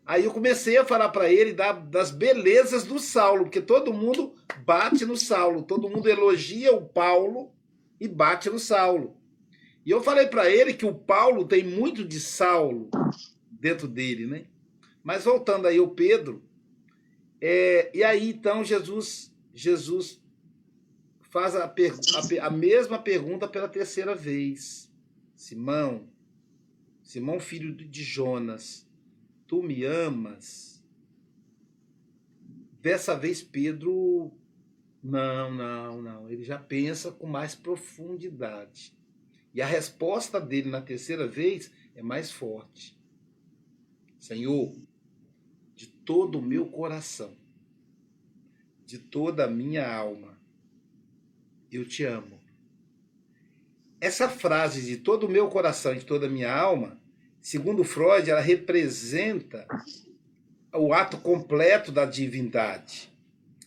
Aí 0.05 0.23
eu 0.23 0.31
comecei 0.31 0.77
a 0.77 0.85
falar 0.85 1.09
para 1.09 1.29
ele 1.29 1.53
da, 1.53 1.73
das 1.73 2.11
belezas 2.11 2.85
do 2.85 2.97
Saulo, 2.97 3.43
porque 3.43 3.61
todo 3.61 3.93
mundo 3.93 4.33
bate 4.65 5.05
no 5.05 5.17
Saulo, 5.17 5.63
todo 5.63 5.89
mundo 5.89 6.09
elogia 6.09 6.73
o 6.73 6.87
Paulo 6.87 7.51
e 7.99 8.07
bate 8.07 8.49
no 8.49 8.57
Saulo. 8.57 9.17
E 9.85 9.91
eu 9.91 10.01
falei 10.01 10.27
para 10.27 10.49
ele 10.49 10.73
que 10.73 10.85
o 10.85 10.95
Paulo 10.95 11.45
tem 11.45 11.63
muito 11.63 12.03
de 12.03 12.19
Saulo 12.19 12.89
dentro 13.51 13.87
dele, 13.87 14.25
né? 14.25 14.45
Mas 15.03 15.25
voltando 15.25 15.67
aí 15.67 15.77
ao 15.77 15.89
Pedro, 15.89 16.41
é, 17.39 17.91
e 17.93 18.03
aí 18.03 18.29
então 18.29 18.63
Jesus 18.63 19.33
Jesus 19.53 20.21
faz 21.29 21.55
a, 21.55 21.65
a, 21.65 22.47
a 22.47 22.49
mesma 22.49 22.97
pergunta 22.97 23.47
pela 23.47 23.67
terceira 23.67 24.15
vez. 24.15 24.86
Simão, 25.37 26.09
Simão 27.01 27.39
filho 27.39 27.73
de 27.73 28.03
Jonas, 28.03 28.85
Tu 29.47 29.63
me 29.63 29.85
amas? 29.85 30.83
Dessa 32.81 33.17
vez, 33.17 33.41
Pedro, 33.41 34.31
não, 35.01 35.53
não, 35.53 36.01
não. 36.01 36.29
Ele 36.29 36.43
já 36.43 36.59
pensa 36.59 37.11
com 37.11 37.25
mais 37.25 37.55
profundidade. 37.55 38.93
E 39.53 39.61
a 39.61 39.65
resposta 39.65 40.39
dele 40.41 40.69
na 40.69 40.81
terceira 40.81 41.25
vez 41.27 41.71
é 41.95 42.01
mais 42.01 42.29
forte. 42.29 42.99
Senhor, 44.19 44.75
de 45.75 45.87
todo 45.87 46.39
o 46.39 46.41
meu 46.41 46.67
coração, 46.67 47.33
de 48.85 48.99
toda 48.99 49.45
a 49.45 49.49
minha 49.49 49.89
alma, 49.89 50.37
eu 51.71 51.87
te 51.87 52.03
amo. 52.03 52.36
Essa 53.99 54.29
frase 54.29 54.81
de 54.81 54.97
todo 54.97 55.25
o 55.25 55.29
meu 55.29 55.47
coração 55.47 55.93
e 55.93 55.99
de 55.99 56.05
toda 56.05 56.27
a 56.27 56.29
minha 56.29 56.53
alma 56.53 56.97
segundo 57.47 57.85
Freud, 57.85 58.29
ela 58.29 58.41
representa 58.41 59.65
o 60.73 60.93
ato 60.93 61.17
completo 61.17 61.93
da 61.93 62.03
divindade. 62.03 63.09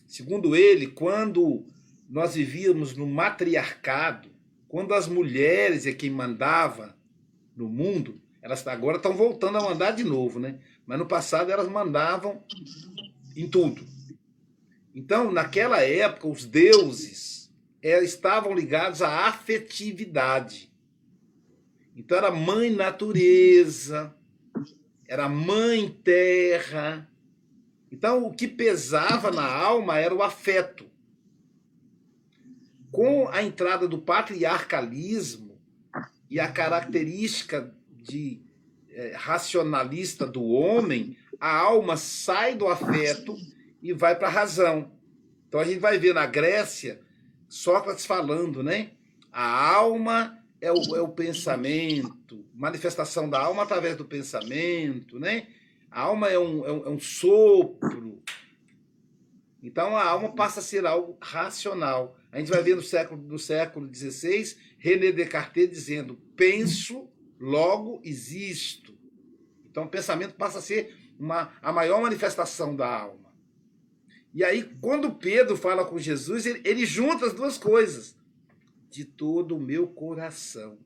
Segundo 0.05 0.55
ele, 0.55 0.85
quando 0.85 1.65
nós 2.07 2.35
vivíamos 2.35 2.95
no 2.95 3.07
matriarcado, 3.07 4.29
quando 4.67 4.93
as 4.93 5.07
mulheres 5.07 5.87
é 5.87 5.93
quem 5.93 6.11
mandava 6.11 6.95
no 7.57 7.67
mundo, 7.67 8.21
elas 8.39 8.65
agora 8.67 8.97
estão 8.97 9.15
voltando 9.15 9.57
a 9.57 9.61
mandar 9.61 9.91
de 9.91 10.03
novo, 10.03 10.39
né? 10.39 10.59
Mas 10.85 10.99
no 10.99 11.07
passado 11.07 11.51
elas 11.51 11.67
mandavam 11.67 12.43
em 13.35 13.47
tudo. 13.47 13.83
Então, 14.93 15.31
naquela 15.31 15.81
época, 15.81 16.27
os 16.27 16.45
deuses 16.45 17.40
estavam 17.81 18.53
ligados 18.53 19.01
à 19.01 19.27
afetividade. 19.27 20.71
Então 21.95 22.17
era 22.17 22.31
mãe 22.31 22.69
natureza, 22.69 24.15
era 25.07 25.27
mãe 25.27 25.89
terra. 26.03 27.09
Então 27.91 28.25
o 28.25 28.33
que 28.33 28.47
pesava 28.47 29.31
na 29.31 29.45
alma 29.45 29.97
era 29.97 30.13
o 30.13 30.23
afeto. 30.23 30.89
Com 32.91 33.27
a 33.29 33.41
entrada 33.41 33.87
do 33.87 33.97
patriarcalismo 33.97 35.59
e 36.29 36.39
a 36.39 36.51
característica 36.51 37.73
de 37.89 38.41
é, 38.89 39.13
racionalista 39.15 40.25
do 40.25 40.43
homem, 40.43 41.17
a 41.39 41.57
alma 41.57 41.97
sai 41.97 42.55
do 42.55 42.67
afeto 42.67 43.35
e 43.81 43.93
vai 43.93 44.15
para 44.15 44.27
a 44.27 44.31
razão. 44.31 44.91
Então 45.47 45.59
a 45.59 45.65
gente 45.65 45.79
vai 45.79 45.97
ver 45.97 46.13
na 46.13 46.25
Grécia 46.25 47.01
Sócrates 47.51 48.05
falando, 48.05 48.63
né? 48.63 48.91
A 49.29 49.73
alma 49.75 50.41
é 50.61 50.71
o, 50.71 50.95
é 50.95 51.01
o 51.01 51.09
pensamento, 51.09 52.45
manifestação 52.53 53.29
da 53.29 53.41
alma 53.41 53.63
através 53.63 53.97
do 53.97 54.05
pensamento, 54.05 55.19
né? 55.19 55.47
A 55.91 56.03
alma 56.03 56.29
é 56.29 56.39
um, 56.39 56.65
é 56.65 56.71
um, 56.71 56.85
é 56.85 56.89
um 56.89 56.99
sopro. 56.99 58.23
Então 59.61 59.97
a 59.97 60.05
alma 60.05 60.33
passa 60.33 60.61
a 60.61 60.63
ser 60.63 60.85
algo 60.85 61.17
racional. 61.21 62.17
A 62.31 62.39
gente 62.39 62.49
vai 62.49 62.63
ver 62.63 62.77
no 62.77 62.81
século, 62.81 63.21
no 63.21 63.37
século 63.37 63.93
XVI 63.93 64.55
René 64.77 65.11
Descartes 65.11 65.69
dizendo: 65.69 66.17
penso, 66.37 67.09
logo 67.37 67.99
existo. 68.01 68.97
Então 69.69 69.83
o 69.83 69.89
pensamento 69.89 70.35
passa 70.35 70.59
a 70.59 70.61
ser 70.61 70.95
uma, 71.19 71.51
a 71.61 71.73
maior 71.73 72.01
manifestação 72.01 72.77
da 72.77 72.87
alma. 72.87 73.30
E 74.33 74.43
aí, 74.43 74.63
quando 74.79 75.13
Pedro 75.13 75.57
fala 75.57 75.83
com 75.85 75.99
Jesus, 75.99 76.45
ele, 76.45 76.61
ele 76.63 76.85
junta 76.85 77.25
as 77.25 77.33
duas 77.33 77.57
coisas. 77.57 78.15
De 78.89 79.05
todo 79.05 79.55
o 79.55 79.59
meu 79.59 79.87
coração. 79.87 80.77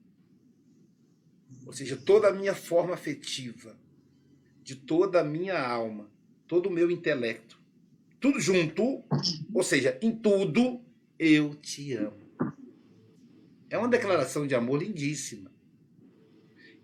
Ou 1.65 1.73
seja, 1.73 1.95
toda 1.95 2.29
a 2.29 2.33
minha 2.33 2.55
forma 2.55 2.93
afetiva. 2.93 3.77
De 4.63 4.75
toda 4.75 5.21
a 5.21 5.23
minha 5.23 5.59
alma. 5.59 6.09
Todo 6.47 6.67
o 6.67 6.71
meu 6.71 6.89
intelecto. 6.89 7.59
Tudo 8.19 8.39
junto. 8.39 9.03
Ou 9.53 9.63
seja, 9.63 9.97
em 10.01 10.15
tudo 10.15 10.81
eu 11.17 11.55
te 11.55 11.93
amo. 11.93 12.25
É 13.69 13.77
uma 13.77 13.87
declaração 13.87 14.45
de 14.45 14.55
amor 14.55 14.81
lindíssima. 14.81 15.51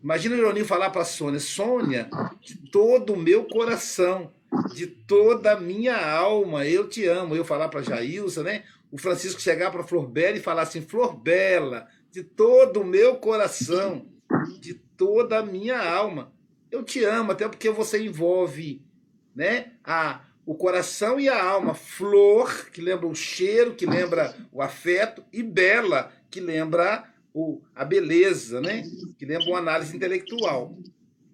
Imagina 0.04 0.36
o 0.36 0.38
Ironinho 0.40 0.66
falar 0.66 0.90
para 0.90 1.06
Sônia: 1.06 1.40
Sônia, 1.40 2.10
de 2.40 2.58
todo 2.70 3.14
o 3.14 3.20
meu 3.20 3.46
coração 3.46 4.34
de 4.74 4.88
toda 4.88 5.54
a 5.54 5.60
minha 5.60 5.96
alma, 5.96 6.66
eu 6.66 6.88
te 6.88 7.06
amo. 7.06 7.36
Eu 7.36 7.46
falar 7.46 7.70
para 7.70 7.82
Jailza, 7.82 8.44
né? 8.44 8.64
O 8.92 8.98
Francisco 8.98 9.42
chegar 9.42 9.72
para 9.72 9.84
Flor 9.84 10.08
Bela 10.08 10.38
e 10.38 10.42
falar 10.42 10.64
assim: 10.64 10.82
Flor 10.82 11.16
Bela, 11.16 11.88
de 12.12 12.24
todo 12.24 12.82
o 12.82 12.86
meu 12.86 13.16
coração, 13.16 14.06
de 14.60 14.74
toda 14.74 15.40
a 15.40 15.46
minha 15.46 15.80
alma, 15.80 16.34
eu 16.70 16.84
te 16.84 17.04
amo, 17.04 17.32
até 17.32 17.48
porque 17.48 17.70
você 17.70 18.04
envolve, 18.04 18.82
né? 19.36 19.74
A 19.84 20.22
o 20.44 20.56
coração 20.56 21.20
e 21.20 21.30
a 21.30 21.42
alma. 21.42 21.74
Flor, 21.74 22.70
que 22.72 22.82
lembra 22.82 23.08
o 23.08 23.16
cheiro, 23.16 23.76
que 23.76 23.86
lembra 23.86 24.36
o 24.52 24.62
afeto, 24.62 25.24
e 25.32 25.42
bela, 25.42 26.12
que 26.30 26.42
lembra 26.42 27.06
o, 27.34 27.62
a 27.76 27.86
beleza, 27.86 28.60
né? 28.60 28.84
Que 29.18 29.26
lembra 29.26 29.48
uma 29.48 29.60
análise 29.60 29.96
intelectual. 29.96 30.76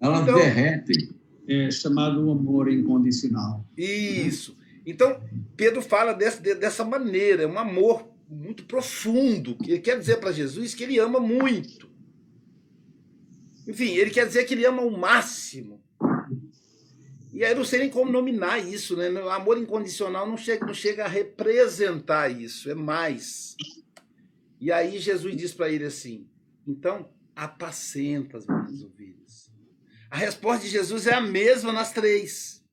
Elas 0.00 0.20
então, 0.20 0.36
derretem 0.36 1.17
é 1.48 1.70
chamado 1.70 2.30
amor 2.30 2.70
incondicional. 2.70 3.64
Isso. 3.76 4.56
Então, 4.84 5.20
Pedro 5.56 5.80
fala 5.80 6.12
dessa, 6.12 6.40
dessa 6.54 6.84
maneira, 6.84 7.42
é 7.42 7.46
um 7.46 7.58
amor 7.58 8.06
muito 8.28 8.64
profundo, 8.64 9.56
ele 9.62 9.78
quer 9.78 9.98
dizer 9.98 10.18
para 10.18 10.32
Jesus 10.32 10.74
que 10.74 10.84
ele 10.84 10.98
ama 10.98 11.18
muito. 11.18 11.88
Enfim, 13.66 13.92
ele 13.94 14.10
quer 14.10 14.26
dizer 14.26 14.44
que 14.44 14.54
ele 14.54 14.66
ama 14.66 14.82
o 14.82 14.96
máximo. 14.96 15.82
E 17.32 17.44
aí 17.44 17.54
não 17.54 17.64
sei 17.64 17.80
nem 17.80 17.90
como 17.90 18.10
nominar 18.10 18.58
isso, 18.58 18.96
né? 18.96 19.10
O 19.10 19.28
amor 19.30 19.58
incondicional 19.58 20.26
não 20.26 20.36
chega, 20.36 20.66
não 20.66 20.74
chega 20.74 21.04
a 21.04 21.08
representar 21.08 22.30
isso, 22.30 22.70
é 22.70 22.74
mais. 22.74 23.56
E 24.60 24.72
aí 24.72 24.98
Jesus 24.98 25.36
diz 25.36 25.52
para 25.52 25.70
ele 25.70 25.84
assim: 25.84 26.26
então, 26.66 27.08
apacenta 27.36 28.38
as 28.38 28.46
minhas 28.46 28.82
ovelhas. 28.82 29.17
A 30.10 30.16
resposta 30.16 30.64
de 30.64 30.70
Jesus 30.70 31.06
é 31.06 31.14
a 31.14 31.20
mesma 31.20 31.72
nas 31.72 31.92
três. 31.92 32.64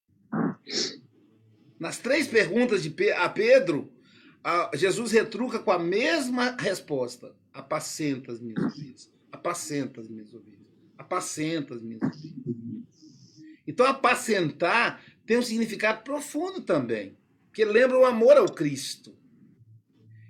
Nas 1.79 1.97
três 1.97 2.27
perguntas 2.27 2.81
de 2.81 3.11
a 3.11 3.27
Pedro, 3.29 3.91
Jesus 4.73 5.11
retruca 5.11 5.59
com 5.59 5.71
a 5.71 5.79
mesma 5.79 6.55
resposta: 6.57 7.35
apacenta 7.53 8.31
as 8.31 8.39
minhas 8.39 8.63
ovelhas, 8.63 9.11
apacenta 9.31 10.01
as 10.01 10.07
minhas 10.07 10.33
ovelhas, 10.33 10.67
apacenta 10.97 11.73
as 11.75 11.81
minhas 11.81 12.01
ovelhas. 12.01 12.45
Então, 13.67 13.85
apacentar 13.85 15.03
tem 15.25 15.37
um 15.37 15.41
significado 15.41 16.03
profundo 16.03 16.61
também, 16.61 17.17
porque 17.47 17.65
lembra 17.65 17.97
o 17.97 18.05
amor 18.05 18.37
ao 18.37 18.51
Cristo. 18.51 19.17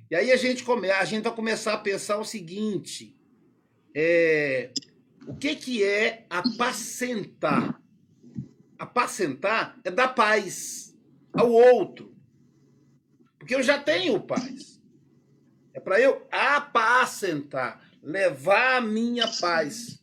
E 0.10 0.16
aí 0.16 0.32
a 0.32 0.38
gente, 0.38 0.64
come, 0.64 0.90
a 0.90 1.04
gente 1.04 1.24
vai 1.24 1.36
começar 1.36 1.74
a 1.74 1.78
pensar 1.78 2.18
o 2.18 2.26
seguinte: 2.26 3.16
é, 3.94 4.72
o 5.28 5.36
que, 5.36 5.56
que 5.56 5.84
é 5.84 6.26
apacentar? 6.30 7.82
Apacentar 8.78 9.78
é 9.84 9.90
dar 9.90 10.10
paz 10.10 10.96
ao 11.34 11.52
outro. 11.52 12.16
Porque 13.38 13.56
eu 13.56 13.64
já 13.64 13.80
tenho 13.80 14.20
paz. 14.20 14.82
É 15.74 15.80
para 15.80 16.00
eu 16.00 16.26
apacentar, 16.32 17.82
levar 18.02 18.78
a 18.78 18.82
minha 18.82 19.28
paz. 19.40 20.02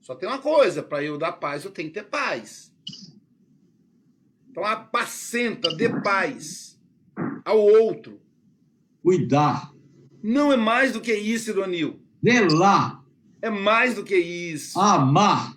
Só 0.00 0.14
tem 0.14 0.28
uma 0.28 0.40
coisa, 0.40 0.82
para 0.82 1.02
eu 1.02 1.18
dar 1.18 1.32
paz, 1.32 1.64
eu 1.64 1.70
tenho 1.70 1.88
que 1.88 1.94
ter 1.94 2.04
paz. 2.04 2.74
Então 4.50 4.64
apacenta, 4.64 5.74
dê 5.76 5.88
paz 6.02 6.80
ao 7.44 7.58
outro. 7.58 8.20
Cuidar. 9.02 9.72
Não 10.22 10.52
é 10.52 10.56
mais 10.56 10.92
do 10.92 11.00
que 11.00 11.14
isso, 11.14 11.50
Ironil. 11.50 12.00
Zelar. 12.24 12.99
É 13.42 13.50
mais 13.50 13.94
do 13.94 14.04
que 14.04 14.16
isso. 14.16 14.78
Amar. 14.78 15.56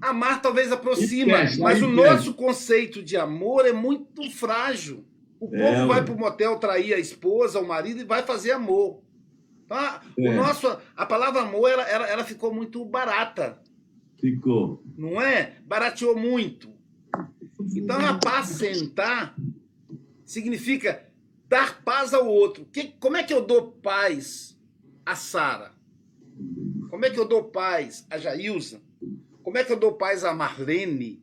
Amar 0.00 0.42
talvez 0.42 0.70
aproxima, 0.70 1.38
mas 1.58 1.82
o 1.82 1.88
nosso 1.88 2.34
conceito 2.34 3.02
de 3.02 3.16
amor 3.16 3.66
é 3.66 3.72
muito 3.72 4.30
frágil. 4.30 5.04
O 5.40 5.48
povo 5.48 5.62
é, 5.62 5.86
vai 5.86 6.04
para 6.04 6.14
o 6.14 6.18
motel 6.18 6.58
trair 6.58 6.94
a 6.94 6.98
esposa, 6.98 7.60
o 7.60 7.66
marido 7.66 8.00
e 8.00 8.04
vai 8.04 8.22
fazer 8.22 8.52
amor. 8.52 9.02
Então, 9.64 9.78
é. 10.18 10.30
o 10.30 10.34
nosso, 10.34 10.78
a 10.96 11.04
palavra 11.04 11.42
amor 11.42 11.68
ela, 11.68 11.82
ela, 11.82 12.06
ela 12.06 12.24
ficou 12.24 12.54
muito 12.54 12.84
barata. 12.84 13.60
Ficou. 14.18 14.82
Não 14.96 15.20
é? 15.20 15.56
Barateou 15.66 16.16
muito. 16.16 16.70
Então, 17.74 17.98
apacentar 18.06 19.36
significa 20.24 21.04
dar 21.48 21.82
paz 21.82 22.14
ao 22.14 22.26
outro. 22.26 22.66
Que, 22.72 22.94
como 22.98 23.16
é 23.16 23.22
que 23.22 23.34
eu 23.34 23.44
dou 23.44 23.72
paz 23.72 24.55
a 25.06 25.14
Sara? 25.14 25.72
Como 26.90 27.04
é 27.04 27.10
que 27.10 27.18
eu 27.18 27.26
dou 27.26 27.44
paz 27.44 28.04
a 28.10 28.18
Jailza? 28.18 28.82
Como 29.42 29.56
é 29.56 29.64
que 29.64 29.72
eu 29.72 29.78
dou 29.78 29.92
paz 29.92 30.24
a 30.24 30.34
Marlene? 30.34 31.22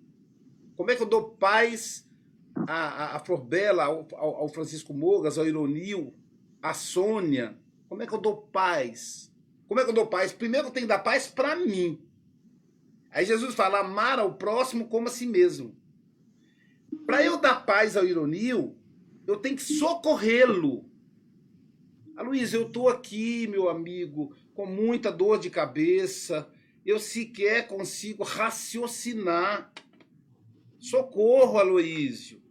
Como 0.77 0.89
é 0.89 0.95
que 0.95 1.03
eu 1.03 1.07
dou 1.07 1.31
paz 1.31 2.07
a, 2.55 2.73
a, 2.73 3.15
a 3.17 3.19
Flor 3.19 3.43
Bela, 3.43 3.83
ao, 3.83 4.07
ao, 4.15 4.47
Francisco 4.47 4.93
Mogas, 4.93 5.37
ao 5.37 5.45
Ironil, 5.45 6.13
a 6.61 6.73
Sônia? 6.73 7.57
Como 7.89 8.01
é 8.01 8.07
que 8.07 8.13
eu 8.13 8.21
dou 8.21 8.37
paz? 8.37 9.31
Como 9.67 9.79
é 9.79 9.83
que 9.83 9.89
eu 9.89 9.95
dou 9.95 10.07
paz? 10.07 10.31
Primeiro 10.31 10.67
eu 10.67 10.71
tenho 10.71 10.85
que 10.85 10.93
dar 10.93 10.99
paz 10.99 11.27
para 11.27 11.55
mim. 11.55 12.01
Aí 13.11 13.25
Jesus 13.25 13.53
fala: 13.53 13.79
amar 13.79 14.19
ao 14.19 14.35
próximo 14.35 14.87
como 14.87 15.07
a 15.07 15.11
si 15.11 15.25
mesmo. 15.25 15.75
Para 17.05 17.23
eu 17.23 17.37
dar 17.37 17.65
paz 17.65 17.97
ao 17.97 18.05
Ironil, 18.05 18.77
eu 19.27 19.37
tenho 19.37 19.55
que 19.55 19.61
socorrê-lo. 19.61 20.85
Luiz, 22.21 22.53
eu 22.53 22.67
estou 22.67 22.89
aqui, 22.89 23.47
meu 23.47 23.67
amigo, 23.67 24.35
com 24.53 24.65
muita 24.65 25.11
dor 25.11 25.39
de 25.39 25.49
cabeça. 25.49 26.47
Eu 26.85 26.99
sequer 26.99 27.67
consigo 27.67 28.23
raciocinar. 28.23 29.71
Socorro, 30.79 31.57
Aloísio. 31.57 32.41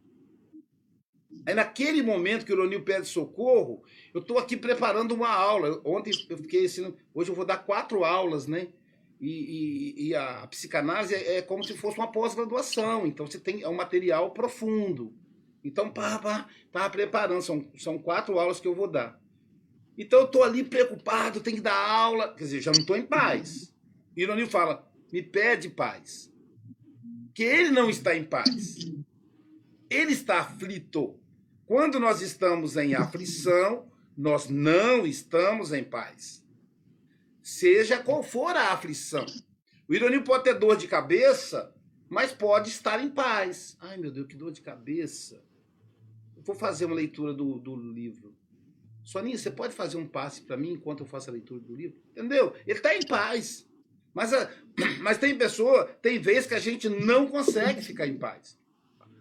Aí 1.47 1.55
naquele 1.55 2.03
momento 2.03 2.45
que 2.45 2.53
o 2.53 2.57
Ronil 2.57 2.83
pede 2.83 3.07
socorro, 3.07 3.83
eu 4.15 4.21
estou 4.21 4.39
aqui 4.39 4.57
preparando 4.57 5.13
uma 5.13 5.29
aula. 5.29 5.81
Ontem 5.85 6.13
eu 6.29 6.39
fiquei 6.39 6.65
ensinando, 6.65 6.97
hoje 7.15 7.31
eu 7.31 7.35
vou 7.35 7.45
dar 7.45 7.59
quatro 7.59 8.05
aulas, 8.05 8.47
né? 8.47 8.69
E, 9.21 9.31
e, 9.31 10.09
e 10.09 10.15
a 10.15 10.47
psicanálise 10.49 11.15
é, 11.15 11.37
é, 11.37 11.43
como 11.43 11.63
se 11.63 11.77
fosse 11.77 11.99
uma 11.99 12.11
pós-graduação. 12.11 13.07
Então 13.07 13.27
você 13.27 13.39
tem 13.39 13.63
é 13.63 13.69
um 13.69 13.75
material 13.75 14.31
profundo. 14.33 15.13
Então, 15.65 15.91
pá, 15.91 16.19
pá, 16.19 16.49
pá, 16.73 16.91
preparando. 16.91 17.43
São, 17.43 17.65
são 17.77 17.99
quatro 17.99 18.39
aulas 18.39 18.59
que 18.59 18.67
eu 18.67 18.75
vou 18.75 18.89
dar. 18.89 19.22
Então 19.97 20.21
eu 20.21 20.27
estou 20.27 20.43
ali 20.43 20.65
preocupado, 20.65 21.41
tenho 21.41 21.57
que 21.57 21.63
dar 21.63 21.77
aula. 21.77 22.35
Quer 22.35 22.45
dizer, 22.45 22.61
já 22.61 22.73
não 22.73 22.81
estou 22.81 22.97
em 22.97 23.07
paz. 23.07 23.75
Ironil 24.17 24.49
fala, 24.49 24.91
me 25.13 25.23
pede 25.23 25.69
paz. 25.69 26.33
Que 27.35 27.43
ele 27.43 27.71
não 27.71 27.89
está 27.89 28.17
em 28.17 28.25
paz. 28.25 28.77
Ele 29.91 30.13
está 30.13 30.41
aflito. 30.41 31.19
Quando 31.67 31.99
nós 32.01 32.21
estamos 32.21 32.77
em 32.77 32.95
aflição, 32.95 33.91
nós 34.17 34.49
não 34.49 35.07
estamos 35.07 35.73
em 35.73 35.85
paz. 35.85 36.45
Seja 37.43 38.03
qual 38.03 38.23
for 38.23 38.55
a 38.57 38.73
aflição. 38.73 39.25
O 39.89 39.95
Ironil 39.95 40.23
pode 40.23 40.45
ter 40.45 40.55
dor 40.55 40.77
de 40.77 40.87
cabeça, 40.87 41.75
mas 42.09 42.33
pode 42.33 42.69
estar 42.69 43.03
em 43.03 43.11
paz. 43.11 43.77
Ai, 43.81 43.97
meu 43.97 44.11
Deus, 44.11 44.27
que 44.27 44.37
dor 44.37 44.53
de 44.53 44.61
cabeça. 44.61 45.43
Eu 46.37 46.43
vou 46.43 46.55
fazer 46.55 46.85
uma 46.85 46.95
leitura 46.95 47.33
do, 47.33 47.59
do 47.59 47.75
livro. 47.75 48.35
Soninha, 49.05 49.37
você 49.37 49.51
pode 49.51 49.75
fazer 49.75 49.97
um 49.97 50.07
passe 50.07 50.43
para 50.43 50.57
mim 50.57 50.73
enquanto 50.73 51.01
eu 51.01 51.07
faço 51.07 51.29
a 51.29 51.33
leitura 51.33 51.61
do 51.61 51.75
livro? 51.75 51.97
Entendeu? 52.11 52.55
Ele 52.67 52.79
está 52.79 52.95
em 52.95 53.05
paz. 53.05 53.69
Mas, 54.15 54.33
a, 54.33 54.51
mas 55.01 55.19
tem 55.19 55.37
pessoa, 55.37 55.87
tem 56.01 56.19
vezes 56.19 56.47
que 56.47 56.55
a 56.55 56.61
gente 56.61 56.89
não 56.89 57.27
consegue 57.27 57.83
ficar 57.83 58.07
em 58.07 58.17
paz. 58.17 58.59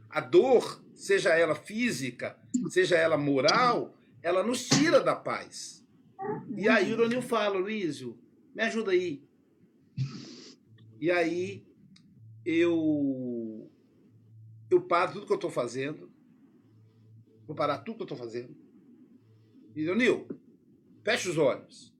A 0.10 0.20
dor 0.20 0.84
seja 0.94 1.30
ela 1.30 1.56
física, 1.56 2.38
seja 2.70 2.98
ela 2.98 3.18
moral, 3.18 3.98
ela 4.22 4.44
nos 4.44 4.68
tira 4.68 5.00
da 5.00 5.16
paz. 5.16 5.84
E 6.56 6.70
aí 6.70 6.92
o 6.92 6.94
Ironil 6.94 7.22
fala, 7.22 7.58
Luísio, 7.58 8.20
me 8.54 8.62
ajuda 8.62 8.92
aí. 8.92 9.24
E 11.00 11.10
aí 11.10 11.66
eu 12.46 13.72
eu 14.70 14.82
paro 14.82 15.14
tudo 15.14 15.26
que 15.26 15.32
eu 15.32 15.36
estou 15.36 15.50
fazendo. 15.50 16.12
Vou 17.48 17.56
parar 17.56 17.80
tudo 17.80 17.96
que 17.98 18.02
eu 18.04 18.06
estou 18.06 18.18
fazendo. 18.18 18.56
Ironil, 19.76 20.28
fecha 21.04 21.30
os 21.30 21.38
olhos. 21.38 21.92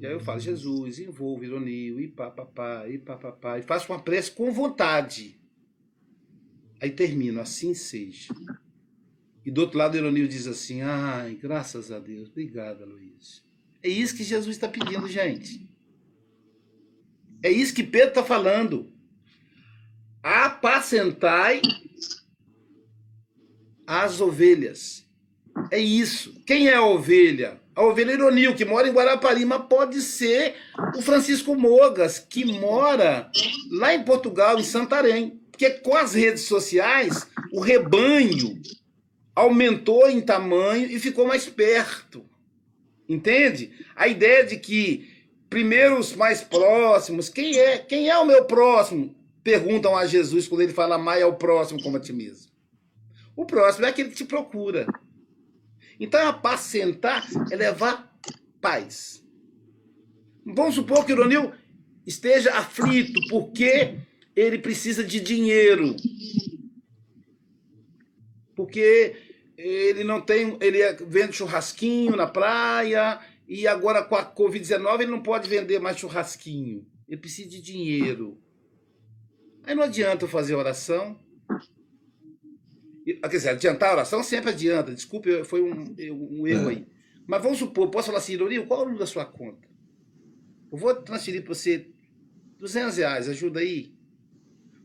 E 0.00 0.06
aí 0.06 0.12
eu 0.12 0.20
falo, 0.20 0.38
Jesus, 0.38 0.98
envolve 0.98 1.46
Ironil, 1.46 2.00
e 2.00 2.08
papapá, 2.08 2.86
e 2.88 2.98
papapá. 2.98 3.58
E 3.58 3.62
faço 3.62 3.90
uma 3.90 4.02
prece 4.02 4.30
com 4.30 4.52
vontade. 4.52 5.40
Aí 6.80 6.90
termino, 6.90 7.40
assim 7.40 7.72
seja. 7.72 8.34
E 9.44 9.50
do 9.50 9.62
outro 9.62 9.78
lado, 9.78 9.96
Ironil 9.96 10.28
diz 10.28 10.46
assim: 10.46 10.82
ai, 10.82 11.34
graças 11.36 11.90
a 11.90 11.98
Deus, 11.98 12.28
obrigada, 12.28 12.84
Luiz. 12.84 13.42
É 13.82 13.88
isso 13.88 14.16
que 14.16 14.24
Jesus 14.24 14.56
está 14.56 14.68
pedindo, 14.68 15.08
gente. 15.08 15.66
É 17.42 17.50
isso 17.50 17.74
que 17.74 17.84
Pedro 17.84 18.08
está 18.08 18.24
falando. 18.24 18.92
Apacentai 20.22 21.62
as 23.86 24.20
ovelhas. 24.20 25.05
É 25.70 25.78
isso. 25.78 26.40
Quem 26.46 26.68
é 26.68 26.74
a 26.74 26.84
ovelha? 26.84 27.60
A 27.74 27.84
ovelha 27.84 28.12
Ironil, 28.12 28.54
que 28.54 28.64
mora 28.64 28.88
em 28.88 28.92
Guarapari, 28.92 29.44
mas 29.44 29.66
pode 29.68 30.00
ser 30.00 30.54
o 30.96 31.02
Francisco 31.02 31.54
Mogas, 31.54 32.18
que 32.18 32.44
mora 32.44 33.30
lá 33.70 33.94
em 33.94 34.02
Portugal, 34.02 34.58
em 34.58 34.62
Santarém. 34.62 35.40
Porque 35.50 35.70
com 35.70 35.94
as 35.96 36.14
redes 36.14 36.42
sociais, 36.44 37.26
o 37.52 37.60
rebanho 37.60 38.60
aumentou 39.34 40.08
em 40.08 40.20
tamanho 40.20 40.90
e 40.90 40.98
ficou 40.98 41.26
mais 41.26 41.46
perto. 41.46 42.24
Entende? 43.08 43.70
A 43.94 44.08
ideia 44.08 44.44
de 44.44 44.56
que 44.56 45.08
primeiro 45.48 45.98
os 45.98 46.14
mais 46.14 46.40
próximos, 46.42 47.28
quem 47.28 47.58
é? 47.58 47.78
Quem 47.78 48.08
é 48.08 48.18
o 48.18 48.26
meu 48.26 48.44
próximo? 48.44 49.14
Perguntam 49.44 49.96
a 49.96 50.06
Jesus 50.06 50.48
quando 50.48 50.62
ele 50.62 50.72
fala 50.72 50.98
mais 50.98 51.22
ao 51.22 51.34
próximo 51.34 51.82
como 51.82 51.96
a 51.96 52.00
ti 52.00 52.12
mesmo. 52.12 52.50
O 53.36 53.44
próximo 53.44 53.84
é 53.86 53.90
aquele 53.90 54.08
que 54.08 54.16
te 54.16 54.24
procura. 54.24 54.86
Então, 55.98 56.26
apacentar 56.28 57.26
é 57.50 57.56
levar 57.56 58.14
paz. 58.60 59.24
Vamos 60.44 60.74
supor 60.74 61.04
que 61.04 61.12
o 61.12 61.16
Ironil 61.16 61.52
esteja 62.06 62.54
aflito 62.54 63.20
porque 63.28 63.98
ele 64.34 64.58
precisa 64.58 65.02
de 65.02 65.18
dinheiro. 65.18 65.96
Porque 68.54 69.16
ele 69.56 70.04
não 70.04 70.20
tem, 70.20 70.56
ele 70.60 70.80
é, 70.80 70.92
vende 70.94 71.36
churrasquinho 71.36 72.14
na 72.14 72.26
praia 72.26 73.18
e 73.48 73.66
agora 73.66 74.04
com 74.04 74.14
a 74.14 74.24
Covid-19 74.24 75.00
ele 75.00 75.10
não 75.10 75.22
pode 75.22 75.48
vender 75.48 75.78
mais 75.78 75.98
churrasquinho. 75.98 76.86
Ele 77.08 77.20
precisa 77.20 77.48
de 77.48 77.60
dinheiro. 77.60 78.38
Aí 79.64 79.74
não 79.74 79.82
adianta 79.82 80.24
eu 80.24 80.28
fazer 80.28 80.54
oração. 80.54 81.18
Quer 83.14 83.28
dizer, 83.28 83.50
adiantar 83.50 83.90
a 83.90 83.92
oração 83.94 84.22
sempre 84.22 84.50
adianta. 84.50 84.92
Desculpe, 84.92 85.44
foi 85.44 85.62
um, 85.62 85.94
um 86.08 86.46
erro 86.46 86.70
é. 86.70 86.74
aí. 86.74 86.86
Mas 87.26 87.42
vamos 87.42 87.58
supor, 87.58 87.90
posso 87.90 88.06
falar 88.06 88.18
assim, 88.18 88.34
Ironil, 88.34 88.66
qual 88.66 88.80
é 88.80 88.82
o 88.82 88.86
número 88.86 89.00
da 89.00 89.06
sua 89.06 89.24
conta? 89.24 89.66
Eu 90.70 90.78
vou 90.78 90.94
transferir 90.94 91.42
para 91.42 91.54
você 91.54 91.90
200 92.58 92.96
reais, 92.96 93.28
ajuda 93.28 93.60
aí. 93.60 93.94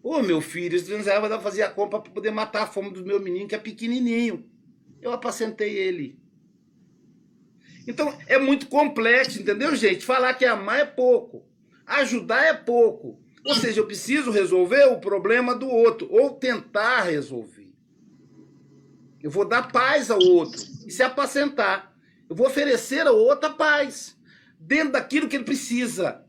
Ô, 0.03 0.21
meu 0.21 0.41
filho, 0.41 0.75
esses 0.75 0.87
200 0.87 1.05
reais 1.05 1.21
vai 1.21 1.29
dar 1.29 1.37
pra 1.37 1.49
fazer 1.49 1.63
a 1.63 1.69
compra 1.69 1.99
para 1.99 2.11
poder 2.11 2.31
matar 2.31 2.63
a 2.63 2.67
fome 2.67 2.91
do 2.91 3.05
meu 3.05 3.19
menino, 3.19 3.47
que 3.47 3.55
é 3.55 3.59
pequenininho 3.59 4.49
eu 5.01 5.11
apacentei 5.11 5.75
ele. 5.77 6.19
Então, 7.87 8.15
é 8.27 8.37
muito 8.37 8.67
complexo, 8.67 9.41
entendeu, 9.41 9.75
gente? 9.75 10.05
Falar 10.05 10.35
que 10.35 10.45
amar 10.45 10.79
é 10.79 10.85
pouco. 10.85 11.45
Ajudar 11.85 12.45
é 12.45 12.53
pouco. 12.53 13.19
Ou 13.43 13.55
seja, 13.55 13.79
eu 13.79 13.87
preciso 13.87 14.29
resolver 14.29 14.85
o 14.85 14.99
problema 14.99 15.55
do 15.55 15.67
outro, 15.67 16.07
ou 16.11 16.29
tentar 16.29 17.01
resolver. 17.01 17.70
Eu 19.21 19.29
vou 19.29 19.45
dar 19.47 19.71
paz 19.71 20.09
ao 20.09 20.19
outro 20.19 20.61
e 20.85 20.91
se 20.91 21.03
apacentar. 21.03 21.95
Eu 22.29 22.35
vou 22.35 22.47
oferecer 22.47 23.05
ao 23.05 23.15
outro 23.15 23.49
a 23.49 23.53
paz, 23.53 24.17
dentro 24.59 24.93
daquilo 24.93 25.27
que 25.27 25.35
ele 25.35 25.43
precisa, 25.43 26.25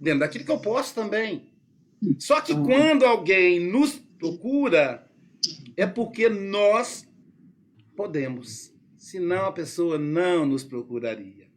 dentro 0.00 0.20
daquilo 0.20 0.44
que 0.44 0.50
eu 0.50 0.60
posso 0.60 0.94
também. 0.94 1.52
Só 2.18 2.40
que 2.40 2.54
quando 2.54 3.04
alguém 3.04 3.58
nos 3.58 3.96
procura, 4.18 5.06
é 5.76 5.86
porque 5.86 6.28
nós 6.28 7.08
Podemos. 7.98 8.72
Senão 8.96 9.46
a 9.46 9.52
pessoa 9.52 9.98
não 9.98 10.46
nos 10.46 10.62
procuraria. 10.62 11.48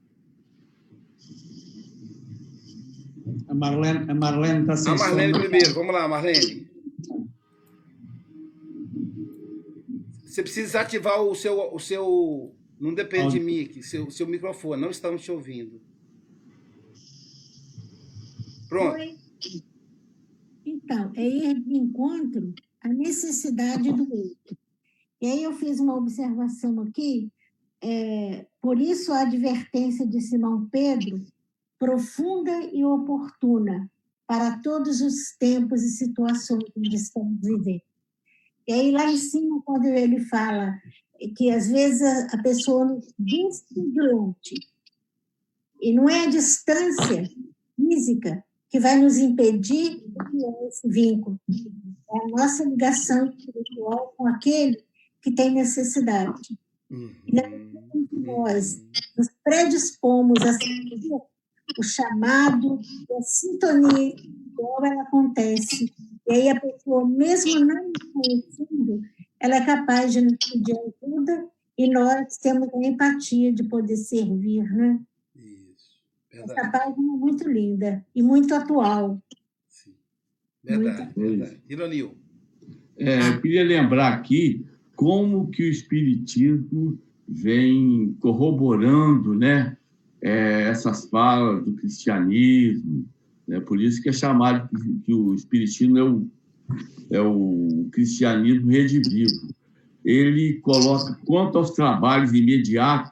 A 3.47 3.53
Marlene, 3.53 4.09
a 4.09 4.15
Marlene 4.15 4.61
está 4.61 4.75
sem 4.75 4.91
A 4.91 4.95
Marlene 4.95 5.33
primeiro. 5.33 5.71
Vamos 5.75 5.93
lá, 5.93 6.07
Marlene. 6.07 6.67
Você 10.31 10.43
precisa 10.43 10.79
ativar 10.79 11.21
o 11.21 11.35
seu. 11.35 11.59
O 11.73 11.77
seu 11.77 12.55
não 12.79 12.93
depende 12.93 13.33
de 13.33 13.39
mim 13.41 13.63
aqui, 13.63 13.83
seu, 13.83 14.09
seu 14.09 14.25
microfone. 14.25 14.81
Não 14.81 14.89
estamos 14.89 15.21
te 15.23 15.29
ouvindo. 15.29 15.81
Pronto. 18.69 18.95
Oi. 18.95 19.17
Então, 20.65 21.11
é 21.15 21.27
ir 21.27 21.59
de 21.59 21.73
encontro 21.73 22.53
à 22.79 22.87
necessidade 22.87 23.91
do 23.91 24.03
outro. 24.03 24.57
E 25.19 25.27
aí 25.27 25.43
eu 25.43 25.51
fiz 25.51 25.81
uma 25.81 25.97
observação 25.97 26.79
aqui, 26.79 27.29
é, 27.81 28.47
por 28.61 28.79
isso 28.79 29.11
a 29.11 29.23
advertência 29.23 30.07
de 30.07 30.21
Simão 30.21 30.65
Pedro, 30.71 31.25
profunda 31.77 32.57
e 32.71 32.85
oportuna 32.85 33.91
para 34.25 34.59
todos 34.59 35.01
os 35.01 35.35
tempos 35.37 35.83
e 35.83 35.89
situações 35.89 36.63
que 36.73 36.95
estamos 36.95 37.37
vivendo. 37.41 37.90
E 38.67 38.73
aí 38.73 38.91
lá 38.91 39.05
em 39.11 39.17
cima, 39.17 39.61
quando 39.63 39.85
ele 39.85 40.19
fala 40.25 40.79
que 41.35 41.51
às 41.51 41.67
vezes 41.67 42.01
a, 42.33 42.37
pessoa 42.41 42.99
distante, 43.17 44.55
e 45.79 45.93
não 45.93 46.09
é 46.09 46.25
a 46.25 46.29
distância 46.29 47.29
física 47.75 48.43
que 48.69 48.79
vai 48.79 48.97
nos 48.97 49.17
impedir 49.17 49.99
de 49.99 50.13
criar 50.13 50.67
esse 50.67 50.87
vínculo, 50.87 51.39
é 51.49 52.17
a 52.17 52.27
nossa 52.29 52.63
ligação 52.63 53.27
espiritual 53.29 54.13
com 54.17 54.27
aquele 54.27 54.83
que 55.21 55.31
tem 55.31 55.51
necessidade. 55.51 56.57
Uhum. 56.89 57.15
E 57.27 58.21
nós 58.21 58.81
nos 59.17 59.27
predispomos 59.43 60.41
a 60.43 60.53
seguir 60.53 61.09
o 61.77 61.83
chamado, 61.83 62.79
a 63.17 63.21
sintonia 63.21 64.15
igual 64.51 64.85
ela 64.85 65.03
acontece. 65.03 65.93
E 66.31 66.35
aí 66.35 66.49
a 66.49 66.59
pessoa, 66.59 67.07
mesmo 67.07 67.65
não 67.65 67.91
conhecendo, 68.13 69.01
ela 69.39 69.55
é 69.55 69.65
capaz 69.65 70.13
de 70.13 70.21
nos 70.21 70.35
pedir 70.37 70.75
ajuda 70.77 71.47
e 71.77 71.91
nós 71.91 72.37
temos 72.37 72.73
a 72.73 72.77
empatia 72.87 73.51
de 73.51 73.63
poder 73.63 73.97
servir, 73.97 74.63
né? 74.71 74.99
Isso. 75.35 75.99
Verdade. 76.31 76.59
Essa 76.59 76.71
página 76.71 77.13
é 77.13 77.17
muito 77.17 77.49
linda 77.49 78.05
e 78.15 78.21
muito 78.21 78.53
atual. 78.53 79.21
Sim. 79.67 79.93
Verdade, 80.63 81.11
muito... 81.17 81.19
verdade. 81.19 81.61
Ironil. 81.67 82.17
É, 82.97 83.29
eu 83.29 83.41
queria 83.41 83.63
lembrar 83.63 84.13
aqui 84.13 84.65
como 84.95 85.49
que 85.49 85.63
o 85.63 85.71
Espiritismo 85.71 86.99
vem 87.27 88.15
corroborando 88.19 89.33
né, 89.33 89.75
é, 90.21 90.69
essas 90.69 91.09
falas 91.09 91.63
do 91.65 91.73
cristianismo. 91.73 93.09
Né? 93.51 93.59
Por 93.59 93.81
isso 93.81 94.01
que 94.01 94.07
é 94.07 94.13
chamado 94.13 94.69
que 95.03 95.13
o 95.13 95.35
Espiritismo 95.35 95.97
é 95.97 96.03
o, 96.03 96.27
é 97.09 97.19
o 97.19 97.89
cristianismo 97.91 98.71
redivivo. 98.71 99.53
Ele 100.05 100.53
coloca, 100.61 101.19
quanto 101.25 101.57
aos 101.57 101.71
trabalhos 101.71 102.33
imediatos 102.33 103.11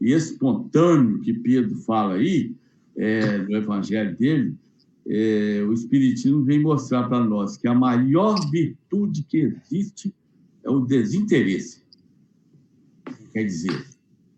e 0.00 0.12
espontâneos 0.12 1.20
que 1.22 1.34
Pedro 1.34 1.74
fala 1.78 2.14
aí, 2.14 2.54
é, 2.96 3.38
no 3.38 3.56
evangelho 3.56 4.16
dele, 4.16 4.54
é, 5.04 5.64
o 5.68 5.72
Espiritismo 5.72 6.44
vem 6.44 6.62
mostrar 6.62 7.08
para 7.08 7.24
nós 7.24 7.56
que 7.56 7.66
a 7.66 7.74
maior 7.74 8.36
virtude 8.52 9.24
que 9.24 9.38
existe 9.38 10.14
é 10.62 10.70
o 10.70 10.80
desinteresse. 10.80 11.82
Quer 13.32 13.44
dizer, 13.44 13.84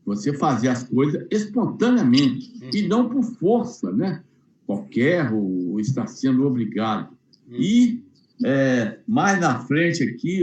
você 0.07 0.33
fazer 0.33 0.69
as 0.69 0.85
coisas 0.85 1.27
espontaneamente 1.31 2.51
e 2.73 2.89
não 2.89 3.11
por 3.11 3.23
força, 3.23 3.93
né? 3.93 4.25
Qualquer 4.73 5.33
ou 5.33 5.79
estar 5.79 6.07
sendo 6.07 6.47
obrigado. 6.47 7.15
E 7.51 8.03
é, 8.45 8.99
mais 9.07 9.39
na 9.39 9.59
frente 9.61 10.03
aqui, 10.03 10.43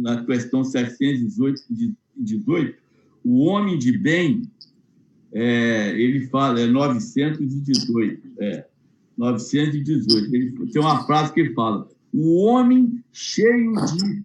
na 0.00 0.24
questão 0.24 0.64
718, 0.64 1.62
18, 2.16 2.74
o 3.24 3.44
homem 3.44 3.78
de 3.78 3.96
bem, 3.98 4.42
é, 5.32 5.94
ele 6.00 6.26
fala, 6.28 6.60
é 6.60 6.66
918, 6.66 8.20
é, 8.38 8.66
918. 9.18 10.34
Ele, 10.34 10.50
tem 10.72 10.80
uma 10.80 11.04
frase 11.04 11.32
que 11.34 11.40
ele 11.40 11.52
fala: 11.52 11.86
O 12.12 12.44
homem 12.44 13.02
cheio 13.12 13.74
de 13.74 14.22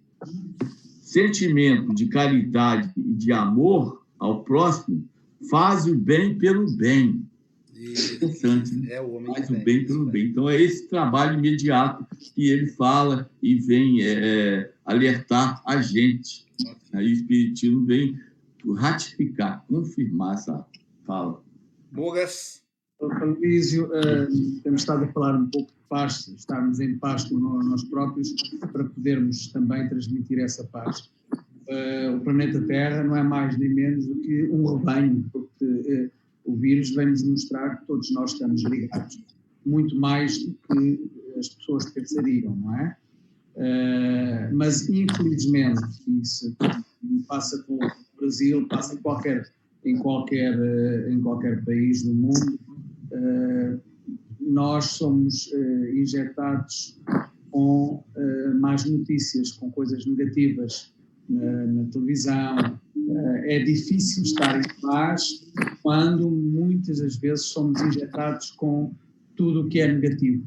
sentimento 1.02 1.94
de 1.94 2.06
caridade 2.06 2.90
e 2.96 3.14
de 3.14 3.32
amor 3.32 4.02
ao 4.18 4.42
próximo 4.44 5.04
faz 5.50 5.86
o 5.86 5.94
bem 5.94 6.38
pelo 6.38 6.70
bem. 6.72 7.27
Interessante. 7.78 8.74
Né? 8.74 8.94
É 8.94 9.00
o 9.00 9.12
homem 9.12 9.32
faz 9.34 9.48
o 9.48 9.54
bem 9.64 9.86
pelo 9.86 10.06
bem. 10.06 10.26
Então, 10.26 10.48
é 10.48 10.60
esse 10.60 10.88
trabalho 10.88 11.38
imediato 11.38 12.04
que 12.34 12.48
ele 12.48 12.66
fala 12.68 13.30
e 13.42 13.54
vem 13.56 14.02
é, 14.02 14.12
é 14.12 14.72
alertar 14.84 15.62
a 15.64 15.80
gente. 15.80 16.46
Aí 16.92 17.08
o 17.08 17.12
Espiritismo 17.12 17.86
vem 17.86 18.18
ratificar, 18.76 19.64
confirmar 19.68 20.34
essa 20.34 20.66
fala. 21.06 21.42
Bogas. 21.92 22.62
Luísio, 23.00 23.86
uh, 23.86 24.60
temos 24.64 24.80
estado 24.80 25.04
a 25.04 25.12
falar 25.12 25.36
um 25.36 25.48
pouco 25.48 25.70
de 25.70 25.78
paz, 25.88 26.26
estarmos 26.36 26.80
em 26.80 26.98
paz 26.98 27.24
com 27.24 27.36
nós 27.38 27.84
próprios, 27.84 28.34
para 28.72 28.84
podermos 28.84 29.46
também 29.52 29.88
transmitir 29.88 30.40
essa 30.40 30.64
paz. 30.64 31.08
Uh, 31.68 32.16
o 32.16 32.20
planeta 32.20 32.60
Terra 32.62 33.04
não 33.04 33.14
é 33.14 33.22
mais 33.22 33.56
nem 33.56 33.68
menos 33.68 34.06
do 34.06 34.16
que 34.16 34.48
um 34.50 34.76
rebanho, 34.76 35.24
porque 35.32 35.64
uh, 35.64 36.10
o 36.48 36.56
vírus 36.56 36.94
vem-nos 36.94 37.22
mostrar 37.22 37.76
que 37.76 37.86
todos 37.86 38.10
nós 38.12 38.32
estamos 38.32 38.64
ligados, 38.64 39.22
muito 39.66 39.94
mais 39.96 40.38
do 40.38 40.54
que 40.54 41.10
as 41.38 41.48
pessoas 41.48 41.90
pensariam, 41.90 42.56
não 42.56 42.74
é? 42.74 42.96
Uh, 43.56 44.56
mas, 44.56 44.88
infelizmente, 44.88 45.82
isso 46.22 46.56
passa 47.26 47.62
com 47.64 47.74
o 47.74 47.90
Brasil, 48.18 48.66
passa 48.68 48.94
em 48.94 48.98
qualquer, 48.98 49.44
em 49.84 49.98
qualquer, 49.98 50.58
uh, 50.58 51.12
em 51.12 51.20
qualquer 51.20 51.64
país 51.64 52.02
do 52.04 52.14
mundo, 52.14 52.58
uh, 53.12 53.80
nós 54.40 54.86
somos 54.86 55.52
injetados 55.92 56.98
com 57.50 58.02
más 58.60 58.86
notícias, 58.86 59.52
com 59.52 59.70
coisas 59.70 60.06
negativas 60.06 60.94
na, 61.28 61.66
na 61.66 61.84
televisão, 61.90 62.80
eh, 63.08 63.56
é 63.56 63.64
difícil 63.64 64.22
estar 64.22 64.58
em 64.58 64.80
paz 64.80 65.50
quando 65.88 66.30
muitas 66.30 66.98
das 66.98 67.16
vezes 67.16 67.46
somos 67.46 67.80
injetados 67.80 68.50
com 68.50 68.92
tudo 69.34 69.62
o 69.62 69.68
que 69.70 69.80
é 69.80 69.90
negativo. 69.90 70.44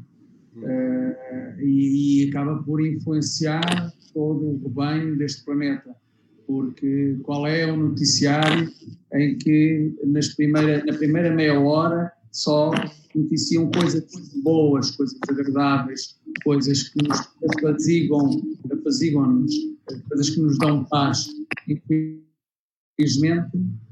Uh, 0.56 1.60
e, 1.60 2.22
e, 2.22 2.28
acaba 2.28 2.62
por 2.62 2.80
influenciar 2.80 3.92
todo 4.14 4.50
o 4.50 4.62
rebanho 4.62 5.18
deste 5.18 5.44
planeta. 5.44 5.96
Porque 6.46 7.18
qual 7.24 7.44
é 7.48 7.66
o 7.66 7.76
noticiário 7.76 8.70
em 9.14 9.36
que 9.36 9.92
nas 10.04 10.28
primeira, 10.28 10.84
na 10.84 10.96
primeira 10.96 11.34
meia 11.34 11.58
hora 11.58 12.12
só 12.30 12.70
noticiam 13.12 13.68
coisas 13.72 14.04
boas, 14.44 14.92
coisas 14.92 15.18
agradáveis, 15.28 16.20
coisas 16.44 16.88
que 16.88 17.02
nos 17.02 17.18
apaziguam, 17.50 18.40
apaziguam-nos, 18.70 19.52
coisas 20.08 20.30
que 20.30 20.40
nos 20.40 20.56
dão 20.58 20.84
paz 20.84 21.26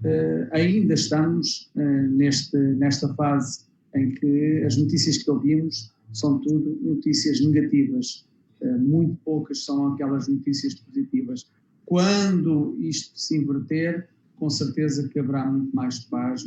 uh, 0.05 0.49
ainda 0.53 0.95
estamos 0.95 1.71
uh, 1.77 2.09
neste, 2.11 2.57
nesta 2.57 3.13
fase 3.15 3.65
em 3.95 4.13
que 4.13 4.63
as 4.65 4.77
notícias 4.77 5.19
que 5.19 5.31
ouvimos 5.31 5.93
são 6.13 6.39
tudo 6.41 6.79
notícias 6.83 7.41
negativas. 7.41 8.27
Uh, 8.61 8.79
muito 8.79 9.17
poucas 9.25 9.65
são 9.65 9.93
aquelas 9.93 10.29
notícias 10.29 10.75
positivas. 10.75 11.51
Quando 11.87 12.77
isto 12.81 13.19
se 13.19 13.37
inverter, 13.37 14.09
com 14.37 14.49
certeza 14.49 15.09
que 15.09 15.19
haverá 15.19 15.51
muito 15.51 15.75
mais 15.75 15.99
paz, 16.01 16.45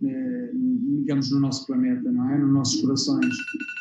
digamos, 0.00 1.30
no 1.30 1.40
nosso 1.40 1.66
planeta, 1.66 2.10
não 2.10 2.30
é? 2.30 2.38
Nos 2.38 2.52
nossos 2.52 2.80
corações. 2.80 3.34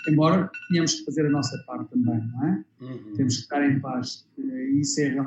Embora 0.07 0.49
tenhamos 0.69 0.95
que 0.95 1.05
fazer 1.05 1.25
a 1.25 1.29
nossa 1.29 1.57
parte 1.65 1.89
também, 1.89 2.25
não 2.27 2.47
é? 2.47 2.63
Uhum. 2.81 3.13
Temos 3.15 3.35
que 3.35 3.41
estar 3.41 3.69
em 3.69 3.79
paz. 3.79 4.25
Isso 4.79 5.01
é 5.01 5.17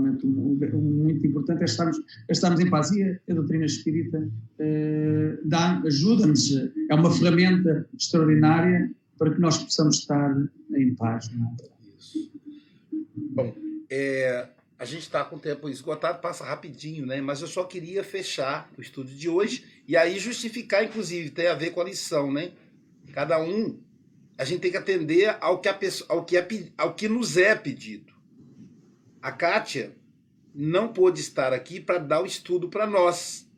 realmente 0.00 0.26
muito 0.26 1.26
importante 1.26 1.62
é 1.62 1.64
estarmos, 1.64 1.98
é 2.28 2.32
estarmos 2.32 2.60
em 2.60 2.70
paz. 2.70 2.90
E 2.90 3.02
a, 3.02 3.18
a 3.30 3.34
doutrina 3.34 3.64
espírita 3.64 4.18
uh, 4.18 5.86
ajuda-nos, 5.86 6.52
é 6.88 6.94
uma 6.94 7.10
ferramenta 7.10 7.86
extraordinária 7.96 8.90
para 9.18 9.34
que 9.34 9.40
nós 9.40 9.58
possamos 9.58 9.98
estar 9.98 10.34
em 10.74 10.94
paz. 10.94 11.28
É? 11.28 11.70
Bom, 13.32 13.54
é, 13.90 14.48
a 14.78 14.84
gente 14.84 15.02
está 15.02 15.24
com 15.24 15.36
o 15.36 15.38
tempo 15.38 15.68
esgotado, 15.68 16.20
passa 16.20 16.42
rapidinho, 16.42 17.04
né? 17.04 17.20
Mas 17.20 17.42
eu 17.42 17.46
só 17.46 17.64
queria 17.64 18.02
fechar 18.02 18.70
o 18.78 18.80
estudo 18.80 19.10
de 19.10 19.28
hoje 19.28 19.64
e 19.86 19.96
aí 19.96 20.18
justificar, 20.18 20.82
inclusive, 20.82 21.30
tem 21.30 21.48
a 21.48 21.54
ver 21.54 21.70
com 21.70 21.82
a 21.82 21.84
lição, 21.84 22.32
né? 22.32 22.52
Cada 23.12 23.42
um, 23.42 23.78
a 24.38 24.44
gente 24.44 24.60
tem 24.60 24.70
que 24.70 24.76
atender 24.78 25.36
ao 25.40 25.60
que, 25.60 25.68
a 25.68 25.74
pessoa, 25.74 26.06
ao 26.10 26.24
que, 26.24 26.36
é, 26.38 26.48
ao 26.78 26.94
que 26.94 27.08
nos 27.08 27.36
é 27.36 27.54
pedido. 27.54 28.10
A 29.22 29.30
Kátia 29.30 29.96
não 30.54 30.88
pôde 30.88 31.20
estar 31.20 31.52
aqui 31.52 31.80
para 31.80 31.98
dar 31.98 32.22
o 32.22 32.26
estudo 32.26 32.68
para 32.68 32.86
nós. 32.86 33.48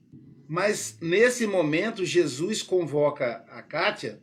Mas 0.48 0.98
nesse 1.00 1.46
momento, 1.46 2.04
Jesus 2.04 2.62
convoca 2.62 3.44
a 3.48 3.62
Kátia 3.62 4.20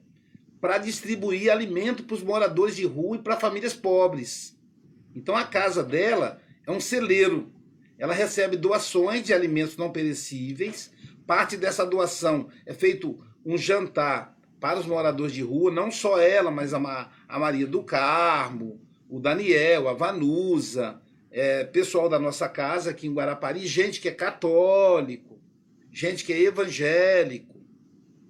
para 0.59 0.77
distribuir 0.77 1.51
alimento 1.51 2.03
para 2.03 2.15
os 2.15 2.23
moradores 2.23 2.75
de 2.75 2.85
rua 2.85 3.17
e 3.17 3.21
para 3.21 3.39
famílias 3.39 3.73
pobres. 3.73 4.57
Então 5.15 5.35
a 5.35 5.45
casa 5.45 5.83
dela 5.83 6.41
é 6.67 6.71
um 6.71 6.79
celeiro. 6.79 7.51
Ela 7.97 8.13
recebe 8.13 8.57
doações 8.57 9.23
de 9.23 9.33
alimentos 9.33 9.77
não 9.77 9.91
perecíveis. 9.91 10.91
Parte 11.25 11.55
dessa 11.55 11.85
doação 11.85 12.49
é 12.65 12.73
feito 12.73 13.19
um 13.45 13.57
jantar 13.57 14.37
para 14.59 14.79
os 14.79 14.85
moradores 14.85 15.33
de 15.33 15.41
rua, 15.41 15.71
não 15.71 15.89
só 15.89 16.19
ela, 16.19 16.51
mas 16.51 16.73
a, 16.73 16.79
Maria 17.29 17.65
do 17.65 17.81
Carmo, 17.81 18.81
o 19.09 19.19
Daniel, 19.19 19.87
a 19.87 19.93
Vanusa, 19.93 21.01
é, 21.31 21.63
pessoal 21.63 22.09
da 22.09 22.19
nossa 22.19 22.47
casa 22.49 22.91
aqui 22.91 23.07
em 23.07 23.13
Guarapari, 23.13 23.65
gente 23.65 24.01
que 24.01 24.07
é 24.07 24.13
católico, 24.13 25.39
gente 25.91 26.23
que 26.23 26.33
é 26.33 26.41
evangélico. 26.41 27.59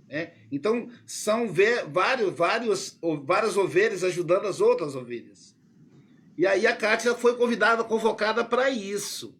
Né? 0.07 0.33
Então, 0.51 0.89
são 1.05 1.47
vários, 1.88 2.33
vários, 2.33 2.99
várias 3.23 3.55
ovelhas 3.55 4.03
ajudando 4.03 4.47
as 4.47 4.59
outras 4.59 4.95
ovelhas. 4.95 5.55
E 6.38 6.47
aí 6.47 6.65
a 6.65 6.75
Kátia 6.75 7.13
foi 7.15 7.35
convidada, 7.35 7.83
convocada 7.83 8.43
para 8.45 8.69
isso. 8.69 9.38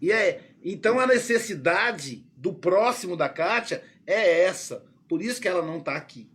E 0.00 0.10
é, 0.10 0.50
então 0.62 0.98
a 0.98 1.06
necessidade 1.06 2.26
do 2.36 2.52
próximo 2.52 3.16
da 3.16 3.28
Kátia 3.28 3.82
é 4.06 4.42
essa. 4.42 4.84
Por 5.08 5.22
isso 5.22 5.40
que 5.40 5.46
ela 5.46 5.64
não 5.64 5.78
está 5.78 5.94
aqui. 5.94 6.28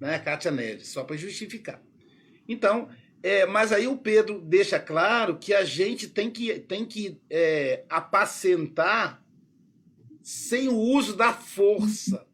Né, 0.00 0.18
Kátia 0.18 0.50
Neves, 0.50 0.88
só 0.88 1.04
para 1.04 1.16
justificar. 1.16 1.80
Então, 2.48 2.88
é, 3.22 3.46
mas 3.46 3.72
aí 3.72 3.86
o 3.86 3.96
Pedro 3.96 4.40
deixa 4.40 4.78
claro 4.78 5.36
que 5.38 5.52
a 5.52 5.64
gente 5.64 6.08
tem 6.08 6.30
que, 6.30 6.58
tem 6.60 6.84
que 6.84 7.20
é, 7.28 7.84
apacentar 7.88 9.22
sem 10.22 10.68
o 10.68 10.76
uso 10.76 11.16
da 11.16 11.32
força. 11.32 12.26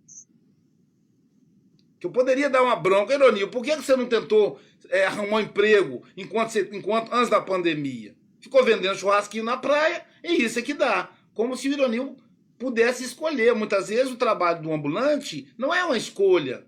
Que 1.99 2.07
eu 2.07 2.11
poderia 2.11 2.51
dar 2.51 2.63
uma 2.63 2.77
bronca, 2.77 3.15
Ironil, 3.15 3.49
por 3.49 3.65
que 3.65 3.75
você 3.75 3.97
não 3.97 4.07
tentou 4.07 4.61
é, 4.89 5.07
arrumar 5.07 5.39
um 5.39 5.41
emprego 5.41 6.03
enquanto, 6.17 6.51
você, 6.51 6.69
enquanto 6.73 7.13
antes 7.13 7.31
da 7.31 7.41
pandemia? 7.41 8.15
Ficou 8.39 8.65
vendendo 8.65 8.97
churrasquinho 8.97 9.45
na 9.45 9.57
praia 9.57 10.05
e 10.23 10.45
isso 10.45 10.59
é 10.59 10.63
que 10.63 10.75
dá. 10.75 11.11
Como 11.35 11.57
se 11.57 11.69
o 11.69 11.73
Ironil 11.73 12.17
pudesse 12.59 13.05
escolher. 13.05 13.55
Muitas 13.55 13.89
vezes 13.89 14.13
o 14.13 14.17
trabalho 14.17 14.63
do 14.63 14.73
ambulante 14.73 15.53
não 15.57 15.75
é 15.75 15.85
uma 15.85 15.97
escolha, 15.97 16.67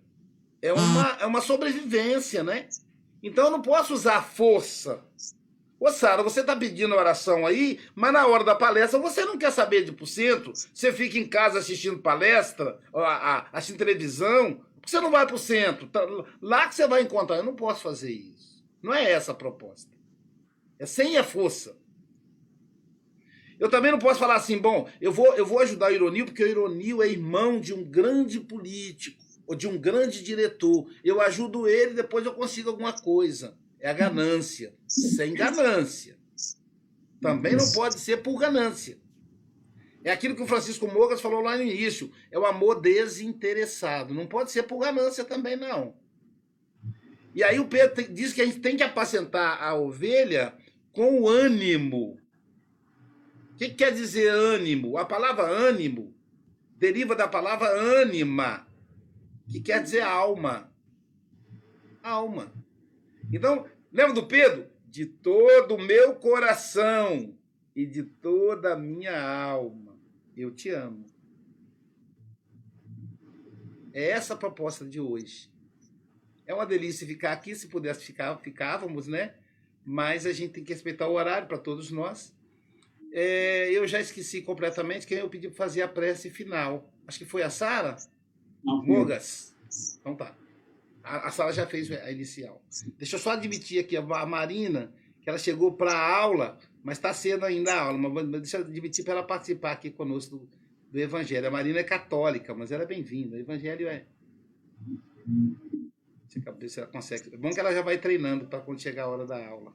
é 0.60 0.72
uma, 0.72 1.18
é 1.20 1.26
uma 1.26 1.40
sobrevivência, 1.40 2.42
né? 2.42 2.68
Então 3.22 3.46
eu 3.46 3.50
não 3.50 3.62
posso 3.62 3.94
usar 3.94 4.22
força. 4.22 5.02
Ô, 5.80 5.90
Sara, 5.90 6.22
você 6.22 6.40
está 6.40 6.56
pedindo 6.56 6.94
oração 6.94 7.46
aí, 7.46 7.78
mas 7.94 8.12
na 8.12 8.26
hora 8.26 8.42
da 8.42 8.54
palestra 8.54 8.98
você 8.98 9.24
não 9.24 9.38
quer 9.38 9.52
saber 9.52 9.84
de 9.84 9.92
porcento, 9.92 10.52
você 10.74 10.92
fica 10.92 11.18
em 11.18 11.26
casa 11.26 11.60
assistindo 11.60 12.00
palestra, 12.00 12.80
assistindo 13.52 13.78
televisão, 13.78 14.60
porque 14.74 14.90
você 14.90 15.00
não 15.00 15.10
vai 15.10 15.24
para 15.24 15.36
o 15.36 15.38
centro. 15.38 15.86
Tá, 15.86 16.00
lá 16.42 16.66
que 16.66 16.74
você 16.74 16.86
vai 16.86 17.02
encontrar. 17.02 17.36
Eu 17.36 17.44
não 17.44 17.54
posso 17.54 17.82
fazer 17.82 18.10
isso. 18.10 18.64
Não 18.82 18.92
é 18.92 19.10
essa 19.10 19.32
a 19.32 19.34
proposta. 19.34 19.90
É 20.78 20.86
sem 20.86 21.16
a 21.16 21.22
força. 21.22 21.76
Eu 23.58 23.68
também 23.68 23.90
não 23.90 23.98
posso 23.98 24.20
falar 24.20 24.36
assim, 24.36 24.56
bom, 24.56 24.88
eu 25.00 25.12
vou, 25.12 25.34
eu 25.34 25.44
vou 25.44 25.58
ajudar 25.60 25.90
o 25.90 25.94
Ironil, 25.94 26.26
porque 26.26 26.44
o 26.44 26.46
Ironil 26.46 27.02
é 27.02 27.08
irmão 27.08 27.60
de 27.60 27.74
um 27.74 27.84
grande 27.84 28.38
político 28.38 29.27
ou 29.48 29.56
de 29.56 29.66
um 29.66 29.78
grande 29.78 30.22
diretor. 30.22 30.88
Eu 31.02 31.20
ajudo 31.22 31.66
ele, 31.66 31.94
depois 31.94 32.24
eu 32.24 32.34
consigo 32.34 32.68
alguma 32.68 32.92
coisa. 32.92 33.56
É 33.80 33.88
a 33.88 33.94
ganância. 33.94 34.74
Sem 34.86 35.32
ganância. 35.32 36.18
Também 37.20 37.56
não 37.56 37.72
pode 37.72 37.98
ser 37.98 38.18
por 38.18 38.38
ganância. 38.38 38.98
É 40.04 40.12
aquilo 40.12 40.36
que 40.36 40.42
o 40.42 40.46
Francisco 40.46 40.86
Mogas 40.86 41.20
falou 41.20 41.40
lá 41.40 41.56
no 41.56 41.62
início. 41.62 42.12
É 42.30 42.38
o 42.38 42.44
amor 42.44 42.80
desinteressado. 42.80 44.12
Não 44.12 44.26
pode 44.26 44.52
ser 44.52 44.64
por 44.64 44.80
ganância 44.80 45.24
também, 45.24 45.56
não. 45.56 45.96
E 47.34 47.42
aí 47.42 47.58
o 47.58 47.66
Pedro 47.66 48.12
diz 48.12 48.32
que 48.32 48.42
a 48.42 48.46
gente 48.46 48.60
tem 48.60 48.76
que 48.76 48.82
apacentar 48.82 49.62
a 49.62 49.74
ovelha 49.74 50.54
com 50.92 51.22
o 51.22 51.28
ânimo. 51.28 52.18
O 53.52 53.56
que 53.56 53.70
quer 53.70 53.92
dizer 53.92 54.28
ânimo? 54.28 54.98
A 54.98 55.04
palavra 55.04 55.44
ânimo 55.44 56.14
deriva 56.76 57.16
da 57.16 57.26
palavra 57.26 57.68
ânima, 57.68 58.67
que 59.48 59.60
quer 59.60 59.82
dizer 59.82 60.02
alma. 60.02 60.72
Alma. 62.02 62.52
Então, 63.32 63.66
lembra 63.92 64.14
do 64.14 64.26
Pedro? 64.26 64.68
De 64.86 65.06
todo 65.06 65.74
o 65.74 65.82
meu 65.82 66.14
coração 66.16 67.36
e 67.76 67.86
de 67.86 68.02
toda 68.02 68.72
a 68.72 68.78
minha 68.78 69.20
alma, 69.20 69.96
eu 70.36 70.50
te 70.50 70.70
amo. 70.70 71.06
É 73.92 74.10
essa 74.10 74.34
a 74.34 74.36
proposta 74.36 74.84
de 74.84 75.00
hoje. 75.00 75.50
É 76.46 76.54
uma 76.54 76.64
delícia 76.64 77.06
ficar 77.06 77.32
aqui, 77.32 77.54
se 77.54 77.68
pudesse 77.68 78.04
ficar, 78.04 78.36
ficávamos, 78.38 79.06
né? 79.06 79.34
Mas 79.84 80.24
a 80.24 80.32
gente 80.32 80.52
tem 80.54 80.64
que 80.64 80.72
respeitar 80.72 81.06
o 81.06 81.14
horário 81.14 81.46
para 81.46 81.58
todos 81.58 81.90
nós. 81.90 82.34
É, 83.12 83.70
eu 83.70 83.86
já 83.86 84.00
esqueci 84.00 84.42
completamente 84.42 85.06
quem 85.06 85.18
eu 85.18 85.28
pedi 85.28 85.48
para 85.48 85.56
fazer 85.56 85.82
a 85.82 85.88
prece 85.88 86.30
final. 86.30 86.92
Acho 87.06 87.18
que 87.18 87.24
foi 87.24 87.42
a 87.42 87.50
Sara? 87.50 87.96
Mogas. 88.62 89.54
Então 90.00 90.14
tá. 90.14 90.36
A, 91.02 91.28
a 91.28 91.30
Sara 91.30 91.52
já 91.52 91.66
fez 91.66 91.90
a 91.90 92.10
inicial. 92.10 92.62
Deixa 92.98 93.16
eu 93.16 93.20
só 93.20 93.30
admitir 93.32 93.80
aqui 93.80 93.96
a 93.96 94.02
Marina, 94.26 94.92
que 95.20 95.28
ela 95.28 95.38
chegou 95.38 95.72
para 95.72 95.92
a 95.92 96.16
aula, 96.16 96.58
mas 96.82 96.98
está 96.98 97.14
sendo 97.14 97.44
ainda 97.44 97.72
a 97.74 97.82
aula. 97.82 97.98
Mas 97.98 98.26
deixa 98.42 98.58
eu 98.58 98.62
admitir 98.62 99.04
para 99.04 99.14
ela 99.14 99.22
participar 99.22 99.72
aqui 99.72 99.90
conosco 99.90 100.36
do, 100.36 100.48
do 100.92 100.98
Evangelho. 100.98 101.46
A 101.46 101.50
Marina 101.50 101.78
é 101.78 101.84
católica, 101.84 102.54
mas 102.54 102.70
ela 102.72 102.82
é 102.82 102.86
bem-vinda. 102.86 103.36
O 103.36 103.40
Evangelho 103.40 103.88
é. 103.88 104.04
Deixa 105.26 106.50
eu 106.50 106.54
ver 106.54 106.68
se 106.68 106.80
ela 106.80 106.88
consegue. 106.88 107.34
É 107.34 107.36
bom 107.36 107.50
que 107.50 107.60
ela 107.60 107.72
já 107.72 107.82
vai 107.82 107.98
treinando 107.98 108.46
para 108.46 108.60
quando 108.60 108.80
chegar 108.80 109.04
a 109.04 109.08
hora 109.08 109.26
da 109.26 109.46
aula. 109.46 109.72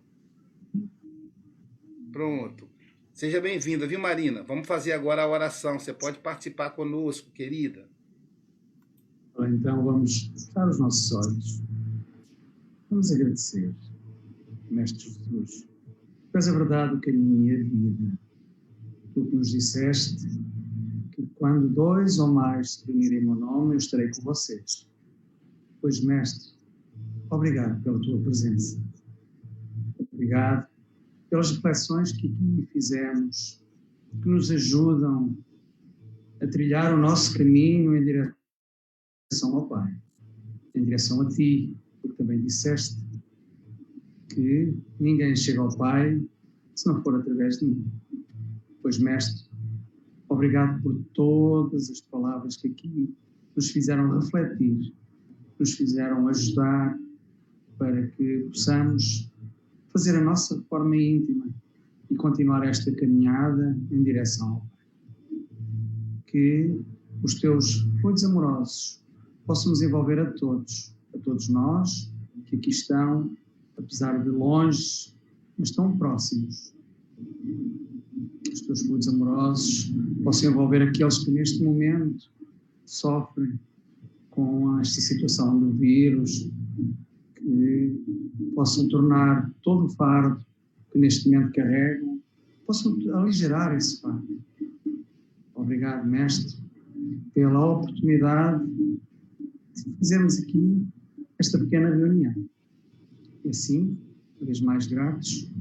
Pronto. 2.12 2.69
Seja 3.12 3.41
bem-vinda, 3.41 3.88
viu, 3.88 4.00
Marina? 4.00 4.43
Vamos 4.43 4.67
fazer 4.67 4.91
agora 4.91 5.24
a 5.24 5.28
oração. 5.28 5.80
Você 5.80 5.93
pode 5.93 6.19
participar 6.19 6.72
conosco, 6.72 7.32
querida. 7.32 7.89
Então, 9.39 9.84
vamos 9.84 10.28
fechar 10.28 10.69
os 10.69 10.80
nossos 10.80 11.12
olhos. 11.12 11.63
Vamos 12.89 13.12
agradecer, 13.12 13.74
Mestre 14.69 15.10
Jesus. 15.10 15.67
Tu 16.32 16.38
és 16.38 16.48
a 16.48 16.52
verdade, 16.52 16.96
o 16.96 17.02
caminho 17.02 17.48
e 17.48 17.62
a 17.62 17.63
vida. 17.63 18.19
Tu 19.13 19.26
que 19.26 19.36
nos 19.36 19.50
disseste 19.52 20.28
que 21.12 21.26
quando 21.36 21.67
dois 21.69 22.19
ou 22.19 22.32
mais 22.32 22.76
se 22.76 22.86
reunirem 22.86 23.19
em 23.19 23.26
meu 23.26 23.36
nome, 23.36 23.74
eu 23.74 23.78
estarei 23.78 24.10
com 24.12 24.22
vocês. 24.22 24.88
Pois, 25.82 26.04
Mestre, 26.04 26.54
obrigado 27.30 27.84
pela 27.84 28.00
tua 28.00 28.22
presença. 28.22 28.80
Obrigado 30.13 30.67
pelas 31.30 31.52
reflexões 31.52 32.12
que 32.12 32.28
aqui 32.28 32.67
fizemos, 32.72 33.62
que 34.22 34.30
nos 34.30 34.52
ajudam 34.52 35.36
a 36.39 36.48
trilhar 36.48 36.93
o 36.93 36.98
nosso 36.98 37.36
caminho 37.36 37.96
em 37.96 38.06
direção 38.06 38.43
ao 39.41 39.67
Pai, 39.67 39.96
em 40.76 40.84
direção 40.84 41.22
a 41.22 41.30
Ti, 41.30 41.76
porque 42.02 42.17
também 42.17 42.41
disseste 42.41 43.02
que 44.30 44.76
ninguém 45.00 45.36
chega 45.36 45.62
ao 45.62 45.76
Pai 45.78 46.22
se 46.76 46.88
não 46.88 47.02
for 47.04 47.15
através 47.15 47.58
de 47.58 47.65
mim. 47.67 47.86
Pois, 48.82 49.00
Mestre, 49.00 49.50
obrigado 50.30 50.82
por 50.82 50.96
todas 51.13 51.89
as 51.89 52.02
palavras 52.02 52.58
que 52.58 52.67
aqui 52.67 53.15
nos 53.56 53.69
fizeram 53.69 54.19
refletir, 54.19 54.93
nos 55.60 55.74
fizeram 55.74 56.28
ajudar 56.28 57.00
para 57.78 58.08
que 58.08 58.48
possamos 58.52 59.32
fazer 59.91 60.17
a 60.17 60.24
nossa 60.24 60.62
forma 60.63 60.98
íntima 60.98 61.48
e 62.10 62.15
continuar 62.15 62.65
esta 62.67 62.91
caminhada 62.93 63.78
em 63.91 64.04
direção 64.04 64.54
ao 64.54 64.60
Pai. 64.60 64.69
Que 66.28 66.82
os 67.24 67.36
teus 67.39 67.88
fluidos 68.02 68.24
amorosos 68.24 69.03
possam 69.46 69.72
nos 69.72 69.82
envolver 69.82 70.20
a 70.20 70.32
todos, 70.32 70.94
a 71.14 71.18
todos 71.20 71.50
nós 71.50 72.12
que 72.46 72.56
aqui 72.56 72.70
estão, 72.70 73.32
apesar 73.78 74.24
de 74.24 74.30
longe, 74.30 75.14
mas 75.58 75.72
tão 75.72 75.98
próximos. 75.98 76.74
Os 78.52 78.62
teus 78.62 78.82
fluidos 78.84 79.08
amorosos 79.08 79.94
possam 80.24 80.52
envolver 80.52 80.82
aqueles 80.82 81.20
que 81.20 81.32
neste 81.32 81.64
momento 81.64 82.30
sofrem 82.86 83.60
com 84.30 84.80
esta 84.80 85.02
situação 85.02 85.60
do 85.60 85.72
vírus, 85.72 86.50
que 87.36 88.52
possam 88.56 88.88
tornar 88.88 89.52
todo 89.62 89.86
o 89.86 89.90
fardo 89.90 90.44
que 90.92 91.00
neste 91.00 91.30
momento 91.30 91.54
carregam, 91.54 92.20
possam 92.66 92.98
aligerar 93.16 93.76
esse 93.76 94.02
fardo. 94.02 94.42
Obrigado, 95.56 96.08
Mestre, 96.08 96.58
pela 97.34 97.78
oportunidade 97.78 98.64
de 99.76 99.98
fazermos 99.98 100.40
aqui 100.40 100.86
esta 101.40 101.58
pequena 101.60 101.90
reunião. 101.90 102.34
E 103.44 103.50
assim, 103.50 103.98
cada 104.34 104.46
vez 104.46 104.62
mais 104.62 104.88
gratos, 104.88 105.52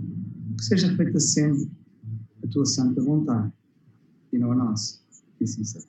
que 0.57 0.65
seja 0.65 0.95
feita 0.97 1.19
sempre 1.19 1.71
a 2.45 2.47
tua 2.49 2.67
santa 2.67 3.03
vontade 3.03 3.53
e 4.33 4.39
não 4.39 4.53
a 4.53 4.55
nossa. 4.55 5.01
Que 5.37 5.45
assim 5.45 5.65
seja. 5.65 5.87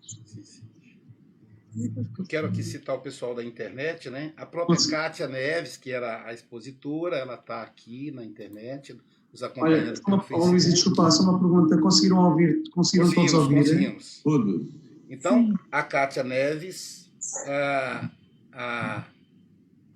Eu 2.17 2.25
quero 2.25 2.47
aqui 2.47 2.61
citar 2.61 2.95
o 2.95 3.01
pessoal 3.01 3.33
da 3.33 3.43
internet, 3.43 4.09
né? 4.09 4.31
A 4.37 4.45
própria 4.45 4.75
Nossa. 4.75 4.91
Kátia 4.91 5.27
Neves, 5.27 5.75
que 5.75 5.91
era 5.91 6.23
a 6.23 6.31
expositora, 6.31 7.15
ela 7.15 7.33
está 7.33 7.63
aqui 7.63 8.11
na 8.11 8.23
internet, 8.23 8.95
nos 9.31 9.41
acompanhando. 9.41 9.99
Olha, 10.07 10.23
oh, 10.33 10.45
Luiz, 10.45 10.65
desculpa, 10.65 11.09
só 11.09 11.23
uma 11.23 11.39
pergunta. 11.39 11.75
Conseguiram 11.79 12.17
ouvir? 12.29 12.61
Conseguiram 12.69 13.11
todos 13.11 13.33
ouvir? 13.33 13.55
Conseguimos. 13.55 14.21
Todos. 14.23 14.67
Então, 15.09 15.47
Sim. 15.47 15.53
a 15.71 15.81
Kátia 15.81 16.23
Neves, 16.23 17.02
a, 17.47 18.09
a 18.51 19.07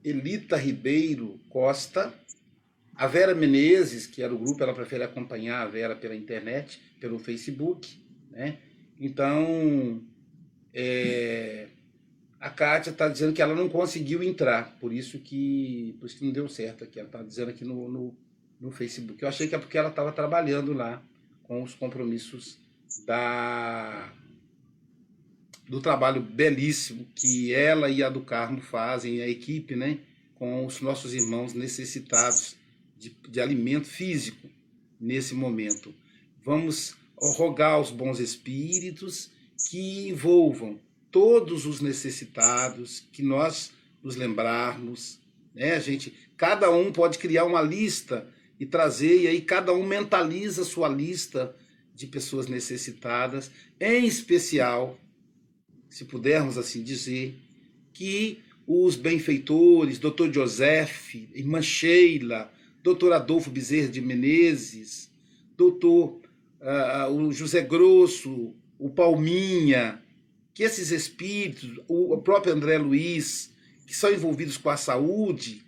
Elita 0.03 0.55
Ribeiro 0.55 1.39
Costa, 1.49 2.13
a 2.95 3.07
Vera 3.07 3.35
Menezes, 3.35 4.07
que 4.07 4.23
era 4.23 4.33
o 4.33 4.37
grupo, 4.37 4.63
ela 4.63 4.73
prefere 4.73 5.03
acompanhar 5.03 5.61
a 5.61 5.67
Vera 5.67 5.95
pela 5.95 6.15
internet, 6.15 6.81
pelo 6.99 7.19
Facebook, 7.19 7.99
né? 8.31 8.57
Então, 8.99 10.01
é, 10.73 11.67
a 12.39 12.49
Kátia 12.49 12.91
está 12.91 13.07
dizendo 13.07 13.33
que 13.33 13.41
ela 13.41 13.55
não 13.55 13.69
conseguiu 13.69 14.23
entrar, 14.23 14.77
por 14.79 14.93
isso 14.93 15.19
que, 15.19 15.95
por 15.99 16.05
isso 16.05 16.17
que 16.17 16.25
não 16.25 16.31
deu 16.31 16.47
certo 16.47 16.83
aqui. 16.83 16.99
Ela 16.99 17.07
está 17.07 17.21
dizendo 17.21 17.49
aqui 17.49 17.65
no, 17.65 17.89
no, 17.89 18.15
no, 18.59 18.71
Facebook. 18.71 19.21
Eu 19.21 19.29
achei 19.29 19.47
que 19.47 19.55
é 19.55 19.59
porque 19.59 19.77
ela 19.77 19.89
estava 19.89 20.11
trabalhando 20.11 20.73
lá 20.73 21.01
com 21.43 21.61
os 21.63 21.73
compromissos 21.73 22.59
da, 23.05 24.11
do 25.67 25.81
trabalho 25.81 26.21
belíssimo 26.21 27.07
que 27.15 27.53
ela 27.53 27.89
e 27.89 28.01
a 28.01 28.09
do 28.09 28.21
Carmo 28.21 28.61
fazem, 28.61 29.21
a 29.21 29.27
equipe, 29.27 29.75
né, 29.75 29.99
com 30.35 30.65
os 30.65 30.81
nossos 30.81 31.13
irmãos 31.13 31.53
necessitados 31.53 32.55
de, 32.97 33.15
de 33.27 33.41
alimento 33.41 33.87
físico 33.87 34.49
nesse 34.99 35.33
momento. 35.33 35.93
Vamos 36.43 36.95
rogar 37.15 37.73
aos 37.73 37.91
bons 37.91 38.19
espíritos 38.19 39.31
que 39.69 40.09
envolvam 40.09 40.79
todos 41.11 41.65
os 41.65 41.81
necessitados, 41.81 43.03
que 43.11 43.23
nós 43.23 43.71
nos 44.03 44.15
lembrarmos, 44.15 45.19
né? 45.53 45.73
A 45.73 45.79
gente, 45.79 46.13
cada 46.37 46.69
um 46.71 46.91
pode 46.91 47.17
criar 47.17 47.45
uma 47.45 47.61
lista 47.61 48.27
e 48.59 48.65
trazer 48.65 49.21
e 49.21 49.27
aí 49.27 49.41
cada 49.41 49.73
um 49.73 49.83
mentaliza 49.83 50.61
a 50.61 50.65
sua 50.65 50.87
lista 50.87 51.55
de 51.93 52.05
pessoas 52.05 52.47
necessitadas, 52.47 53.49
em 53.79 54.05
especial, 54.05 54.97
se 55.97 56.05
pudermos 56.05 56.59
assim 56.59 56.83
dizer, 56.83 57.35
que 57.91 58.39
os 58.67 58.95
benfeitores, 58.95 59.97
Dr. 59.97 60.31
Joseph, 60.31 61.15
irmã 61.33 61.59
Sheila, 61.59 62.53
Dr. 62.83 63.13
Adolfo 63.13 63.49
Bezerra 63.49 63.87
de 63.87 63.99
Menezes, 63.99 65.09
Dr. 65.57 65.87
Uh, 65.87 67.11
o 67.11 67.33
José 67.33 67.61
Grosso, 67.61 68.53
o 68.77 68.91
Palminha, 68.91 69.99
que 70.53 70.61
esses 70.61 70.91
espíritos, 70.91 71.79
o 71.87 72.15
próprio 72.19 72.53
André 72.53 72.77
Luiz, 72.77 73.51
que 73.87 73.95
são 73.95 74.13
envolvidos 74.13 74.55
com 74.55 74.69
a 74.69 74.77
saúde, 74.77 75.63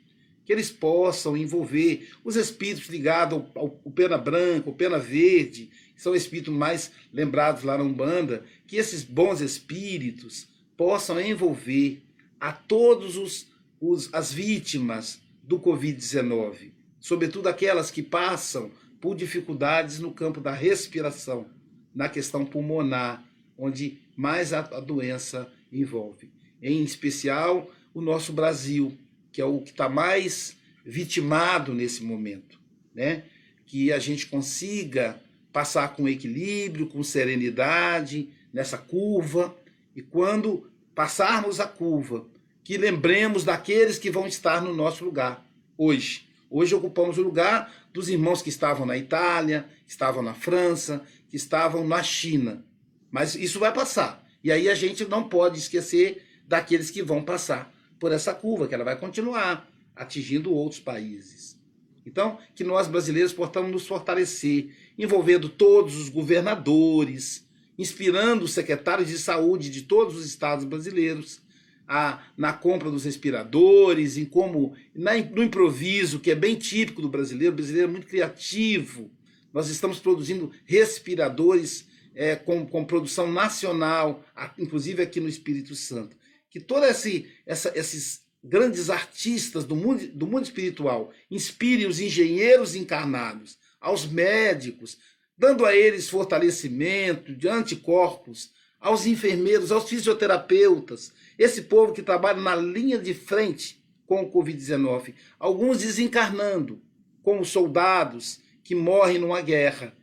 que 0.45 0.53
eles 0.53 0.69
possam 0.69 1.35
envolver 1.35 2.07
os 2.23 2.35
espíritos 2.35 2.87
ligados 2.87 3.39
ao, 3.55 3.71
ao 3.83 3.91
Pena 3.91 4.17
Branca, 4.17 4.69
o 4.69 4.75
Pena 4.75 4.99
Verde, 4.99 5.71
são 5.99 6.15
espíritos 6.15 6.53
mais 6.53 6.91
lembrados 7.11 7.63
lá 7.63 7.77
na 7.77 7.83
Umbanda, 7.83 8.45
que 8.65 8.77
esses 8.77 9.03
bons 9.03 9.41
espíritos 9.41 10.47
possam 10.77 11.19
envolver 11.19 12.01
a 12.39 12.53
todos 12.53 13.17
os, 13.17 13.47
os 13.81 14.11
as 14.13 14.31
vítimas 14.31 15.21
do 15.43 15.59
Covid-19, 15.59 16.71
sobretudo 17.01 17.49
aquelas 17.49 17.91
que 17.91 18.01
passam 18.01 18.71
por 19.01 19.13
dificuldades 19.13 19.99
no 19.99 20.13
campo 20.13 20.39
da 20.39 20.53
respiração 20.53 21.47
na 21.93 22.07
questão 22.07 22.45
pulmonar, 22.45 23.21
onde 23.57 23.99
mais 24.15 24.53
a, 24.53 24.59
a 24.59 24.79
doença 24.79 25.51
envolve. 25.69 26.31
Em 26.61 26.81
especial, 26.81 27.69
o 27.93 27.99
nosso 27.99 28.31
Brasil, 28.31 28.97
que 29.33 29.41
é 29.41 29.45
o 29.45 29.59
que 29.59 29.71
está 29.71 29.89
mais 29.89 30.55
vitimado 30.85 31.73
nesse 31.73 32.05
momento, 32.05 32.57
né? 32.95 33.25
Que 33.65 33.91
a 33.91 33.99
gente 33.99 34.27
consiga 34.27 35.21
passar 35.51 35.95
com 35.95 36.07
equilíbrio, 36.07 36.87
com 36.87 37.03
serenidade 37.03 38.29
nessa 38.53 38.77
curva, 38.77 39.55
e 39.95 40.01
quando 40.01 40.69
passarmos 40.95 41.59
a 41.59 41.67
curva, 41.67 42.25
que 42.63 42.77
lembremos 42.77 43.43
daqueles 43.43 43.97
que 43.97 44.11
vão 44.11 44.27
estar 44.27 44.61
no 44.61 44.73
nosso 44.73 45.03
lugar 45.03 45.45
hoje, 45.77 46.29
Hoje 46.49 46.73
ocupamos 46.73 47.17
o 47.19 47.21
lugar 47.21 47.71
dos 47.93 48.09
irmãos 48.09 48.41
que 48.41 48.49
estavam 48.49 48.85
na 48.85 48.97
Itália, 48.97 49.69
que 49.85 49.91
estavam 49.91 50.23
na 50.23 50.33
França, 50.33 51.05
que 51.29 51.35
estavam 51.35 51.87
na 51.87 52.01
China. 52.01 52.65
Mas 53.11 53.35
isso 53.35 53.59
vai 53.59 53.71
passar. 53.71 54.27
E 54.43 54.51
aí 54.51 54.67
a 54.67 54.73
gente 54.73 55.05
não 55.05 55.29
pode 55.29 55.59
esquecer 55.59 56.25
daqueles 56.47 56.89
que 56.89 57.03
vão 57.03 57.21
passar 57.21 57.71
por 57.99 58.11
essa 58.11 58.33
curva, 58.33 58.67
que 58.67 58.73
ela 58.73 58.83
vai 58.83 58.95
continuar 58.95 59.69
atingindo 59.95 60.51
outros 60.51 60.79
países. 60.79 61.59
Então, 62.03 62.39
que 62.55 62.63
nós 62.63 62.87
brasileiros 62.87 63.33
possamos 63.33 63.71
nos 63.71 63.85
fortalecer, 63.85 64.73
envolvendo 64.99 65.47
todos 65.47 65.95
os 65.95 66.09
governadores, 66.09 67.47
inspirando 67.77 68.43
os 68.43 68.51
secretários 68.51 69.07
de 69.07 69.17
saúde 69.17 69.69
de 69.69 69.83
todos 69.83 70.17
os 70.17 70.25
estados 70.25 70.65
brasileiros 70.65 71.39
a, 71.87 72.21
na 72.37 72.51
compra 72.51 72.91
dos 72.91 73.05
respiradores, 73.05 74.17
em 74.17 74.25
como 74.25 74.75
na, 74.93 75.15
no 75.15 75.41
improviso, 75.41 76.19
que 76.19 76.29
é 76.29 76.35
bem 76.35 76.55
típico 76.55 77.01
do 77.01 77.07
brasileiro, 77.07 77.53
o 77.53 77.55
brasileiro 77.55 77.87
é 77.87 77.91
muito 77.91 78.07
criativo. 78.07 79.09
Nós 79.53 79.69
estamos 79.69 79.99
produzindo 79.99 80.51
respiradores 80.65 81.87
é, 82.13 82.35
com, 82.35 82.65
com 82.65 82.83
produção 82.83 83.31
nacional, 83.31 84.23
inclusive 84.57 85.01
aqui 85.01 85.21
no 85.21 85.29
Espírito 85.29 85.73
Santo. 85.75 86.15
Que 86.49 86.59
todos 86.59 86.89
esse, 86.89 87.25
esses 87.47 88.21
grandes 88.43 88.89
artistas 88.89 89.63
do 89.63 89.75
mundo, 89.75 90.05
do 90.09 90.27
mundo 90.27 90.43
espiritual 90.43 91.11
inspirem 91.31 91.87
os 91.87 92.01
engenheiros 92.01 92.75
encarnados, 92.75 93.57
aos 93.79 94.05
médicos, 94.05 94.97
dando 95.37 95.65
a 95.65 95.75
eles 95.75 96.09
fortalecimento 96.09 97.33
de 97.33 97.47
anticorpos, 97.47 98.51
aos 98.79 99.05
enfermeiros, 99.05 99.71
aos 99.71 99.89
fisioterapeutas, 99.89 101.13
esse 101.37 101.63
povo 101.63 101.93
que 101.93 102.01
trabalha 102.01 102.41
na 102.41 102.55
linha 102.55 102.97
de 102.97 103.13
frente 103.13 103.83
com 104.05 104.23
o 104.23 104.31
Covid-19, 104.31 105.13
alguns 105.37 105.79
desencarnando, 105.79 106.81
como 107.21 107.45
soldados 107.45 108.39
que 108.63 108.73
morrem 108.73 109.19
numa 109.19 109.41
guerra, 109.41 109.93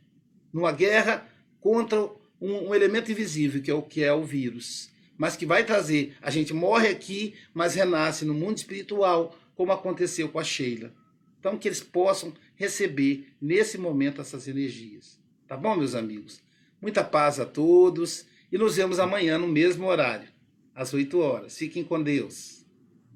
numa 0.53 0.73
guerra 0.73 1.27
contra 1.61 2.01
um, 2.41 2.69
um 2.69 2.75
elemento 2.75 3.11
invisível, 3.11 3.63
que 3.63 3.71
é 3.71 3.75
o 3.75 3.83
que 3.83 4.03
é 4.05 4.13
o 4.13 4.23
vírus 4.23 4.95
mas 5.17 5.37
que 5.37 5.47
vai 5.47 5.65
trazer. 5.65 6.17
A 6.21 6.31
gente 6.31 6.53
morre 6.53 6.89
aqui, 6.89 7.35
mas 7.55 7.75
renasce 7.75 8.25
no 8.25 8.35
mundo 8.35 8.59
espiritual, 8.59 9.37
como 9.55 9.73
aconteceu 9.73 10.29
com 10.29 10.39
a 10.39 10.45
Sheila. 10.45 10.93
Então, 11.39 11.57
que 11.57 11.69
eles 11.69 11.81
possam 11.81 12.33
receber 12.57 13.29
nesse 13.41 13.79
momento 13.79 14.21
essas 14.21 14.49
energias. 14.49 15.21
Tá 15.47 15.57
bom, 15.57 15.77
meus 15.77 15.95
amigos? 15.95 16.43
Muita 16.83 17.05
paz 17.05 17.39
a 17.39 17.47
todos 17.47 18.27
e 18.51 18.59
nos 18.59 18.77
vemos 18.77 18.99
amanhã 18.99 19.39
no 19.39 19.47
mesmo 19.47 19.87
horário, 19.87 20.29
às 20.75 20.93
8 20.93 21.19
horas. 21.19 21.57
Fiquem 21.57 21.85
com 21.85 22.03
Deus. 22.03 22.65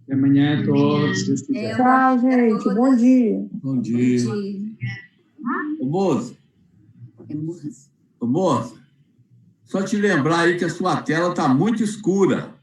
Até 0.05 0.15
amanhã 0.15 0.61
a 0.61 0.65
todos. 0.65 1.25
Tchau, 1.25 2.19
gente. 2.21 2.75
Bom 2.75 2.97
dia. 2.97 3.49
Bom 3.53 3.81
dia. 3.81 4.19
Ô, 5.81 5.87
moça. 5.87 6.37
Ô, 8.21 8.27
moça. 8.27 8.75
Só 9.65 9.83
te 9.83 9.97
lembrar 9.97 10.41
aí 10.41 10.59
que 10.59 10.65
a 10.65 10.71
sua 10.71 11.01
tela 11.01 11.31
está 11.31 11.49
muito 11.49 11.83
escura. 11.83 12.60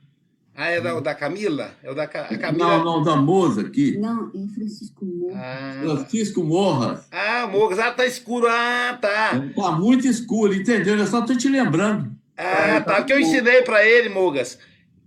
Ah, 0.60 0.72
é 0.72 0.82
da, 0.82 1.00
da 1.00 1.14
Camila? 1.14 1.70
É 1.84 1.92
o 1.92 1.94
da 1.94 2.06
a 2.06 2.08
Camila? 2.08 2.80
Não, 2.80 2.84
não, 2.84 3.04
da 3.04 3.16
Moza 3.16 3.62
aqui. 3.62 3.96
Não, 3.96 4.32
é 4.34 4.54
Francisco 4.56 5.06
Morras. 5.06 5.38
Ah. 5.40 5.80
Francisco 5.84 6.44
Morras. 6.44 7.08
Ah, 7.12 7.46
Morras. 7.46 7.78
Ah, 7.78 7.92
tá 7.92 8.08
escuro. 8.08 8.48
Ah, 8.50 8.98
tá. 9.00 9.40
Tá 9.56 9.72
muito 9.74 10.08
escuro, 10.08 10.56
entendeu? 10.56 10.98
Eu 10.98 11.06
só 11.06 11.22
tô 11.22 11.38
te 11.38 11.48
lembrando. 11.48 12.12
Ah, 12.36 12.82
tá. 12.82 12.96
Porque 12.96 13.14
eu 13.14 13.20
ensinei 13.20 13.62
para 13.62 13.86
ele, 13.86 14.10
Mogas, 14.10 14.58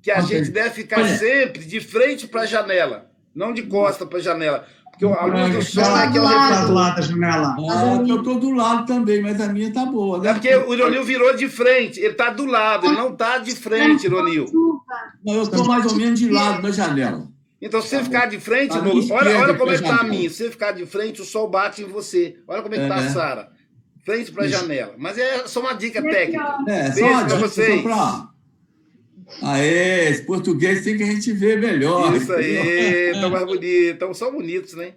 que 0.00 0.12
a 0.12 0.22
okay. 0.22 0.38
gente 0.38 0.52
deve 0.52 0.70
ficar 0.70 1.04
sempre 1.18 1.64
de 1.64 1.80
frente 1.80 2.28
para 2.28 2.42
a 2.42 2.46
janela, 2.46 3.10
não 3.34 3.52
de 3.52 3.64
costa 3.64 4.06
para 4.06 4.18
a 4.18 4.22
janela. 4.22 4.68
Porque 5.00 5.06
a 5.06 5.24
luz 5.24 5.54
do 5.54 5.62
sol 5.62 5.96
é 5.96 6.10
que 6.10 6.18
é 6.18 6.20
o 6.20 6.24
da 6.24 7.00
janela. 7.00 7.56
Ah, 7.58 8.04
eu 8.06 8.22
tô 8.22 8.34
do 8.34 8.50
lado 8.50 8.86
também, 8.86 9.22
mas 9.22 9.40
a 9.40 9.48
minha 9.48 9.72
tá 9.72 9.86
boa. 9.86 10.18
Né? 10.18 10.28
É 10.28 10.32
porque 10.34 10.54
o 10.54 10.74
Ironil 10.74 11.02
virou 11.02 11.34
de 11.34 11.48
frente. 11.48 11.98
Ele 11.98 12.12
tá 12.12 12.28
do 12.28 12.44
lado, 12.44 12.86
ele 12.86 12.96
não 12.96 13.16
tá 13.16 13.38
de 13.38 13.56
frente, 13.56 14.04
Ironil. 14.04 14.46
Não, 15.24 15.34
eu 15.34 15.48
tô 15.48 15.64
mais 15.64 15.86
ou 15.86 15.96
menos 15.96 16.20
de 16.20 16.28
lado 16.28 16.60
da 16.60 16.70
janela. 16.70 17.26
Então, 17.62 17.80
se 17.80 17.88
você 17.88 18.04
ficar 18.04 18.26
de 18.26 18.38
frente, 18.38 18.70
tá 18.70 18.82
olha, 19.14 19.38
olha 19.38 19.54
como 19.54 19.70
é 19.70 19.78
que 19.78 19.84
tá 19.84 19.96
a 19.96 20.04
minha. 20.04 20.28
Se 20.28 20.36
você 20.36 20.50
ficar 20.50 20.72
de 20.72 20.84
frente, 20.86 21.22
o 21.22 21.24
sol 21.24 21.48
bate 21.48 21.82
em 21.82 21.86
você. 21.86 22.36
Olha 22.46 22.62
como 22.62 22.74
é 22.74 22.78
que 22.78 22.88
tá 22.88 22.96
a 22.96 23.08
Sara. 23.08 23.48
Frente 24.04 24.32
para 24.32 24.44
a 24.44 24.48
janela. 24.48 24.94
Mas 24.98 25.18
é 25.18 25.46
só 25.46 25.60
uma 25.60 25.74
dica 25.74 26.02
técnica. 26.02 26.58
É, 26.66 26.92
só 26.92 27.06
uma 27.06 27.24
dica 27.24 27.38
vocês. 27.38 27.82
Pra... 27.82 28.29
Aê, 29.42 30.10
esse 30.10 30.22
português 30.22 30.84
tem 30.84 30.96
que 30.96 31.02
a 31.02 31.06
gente 31.06 31.32
ver 31.32 31.58
melhor. 31.58 32.14
Isso 32.16 32.32
aí, 32.32 33.12
tão 33.20 33.30
mais 33.30 33.46
bonito. 33.46 33.92
Estão 33.92 34.12
só 34.14 34.30
bonitos, 34.30 34.74
né? 34.74 34.94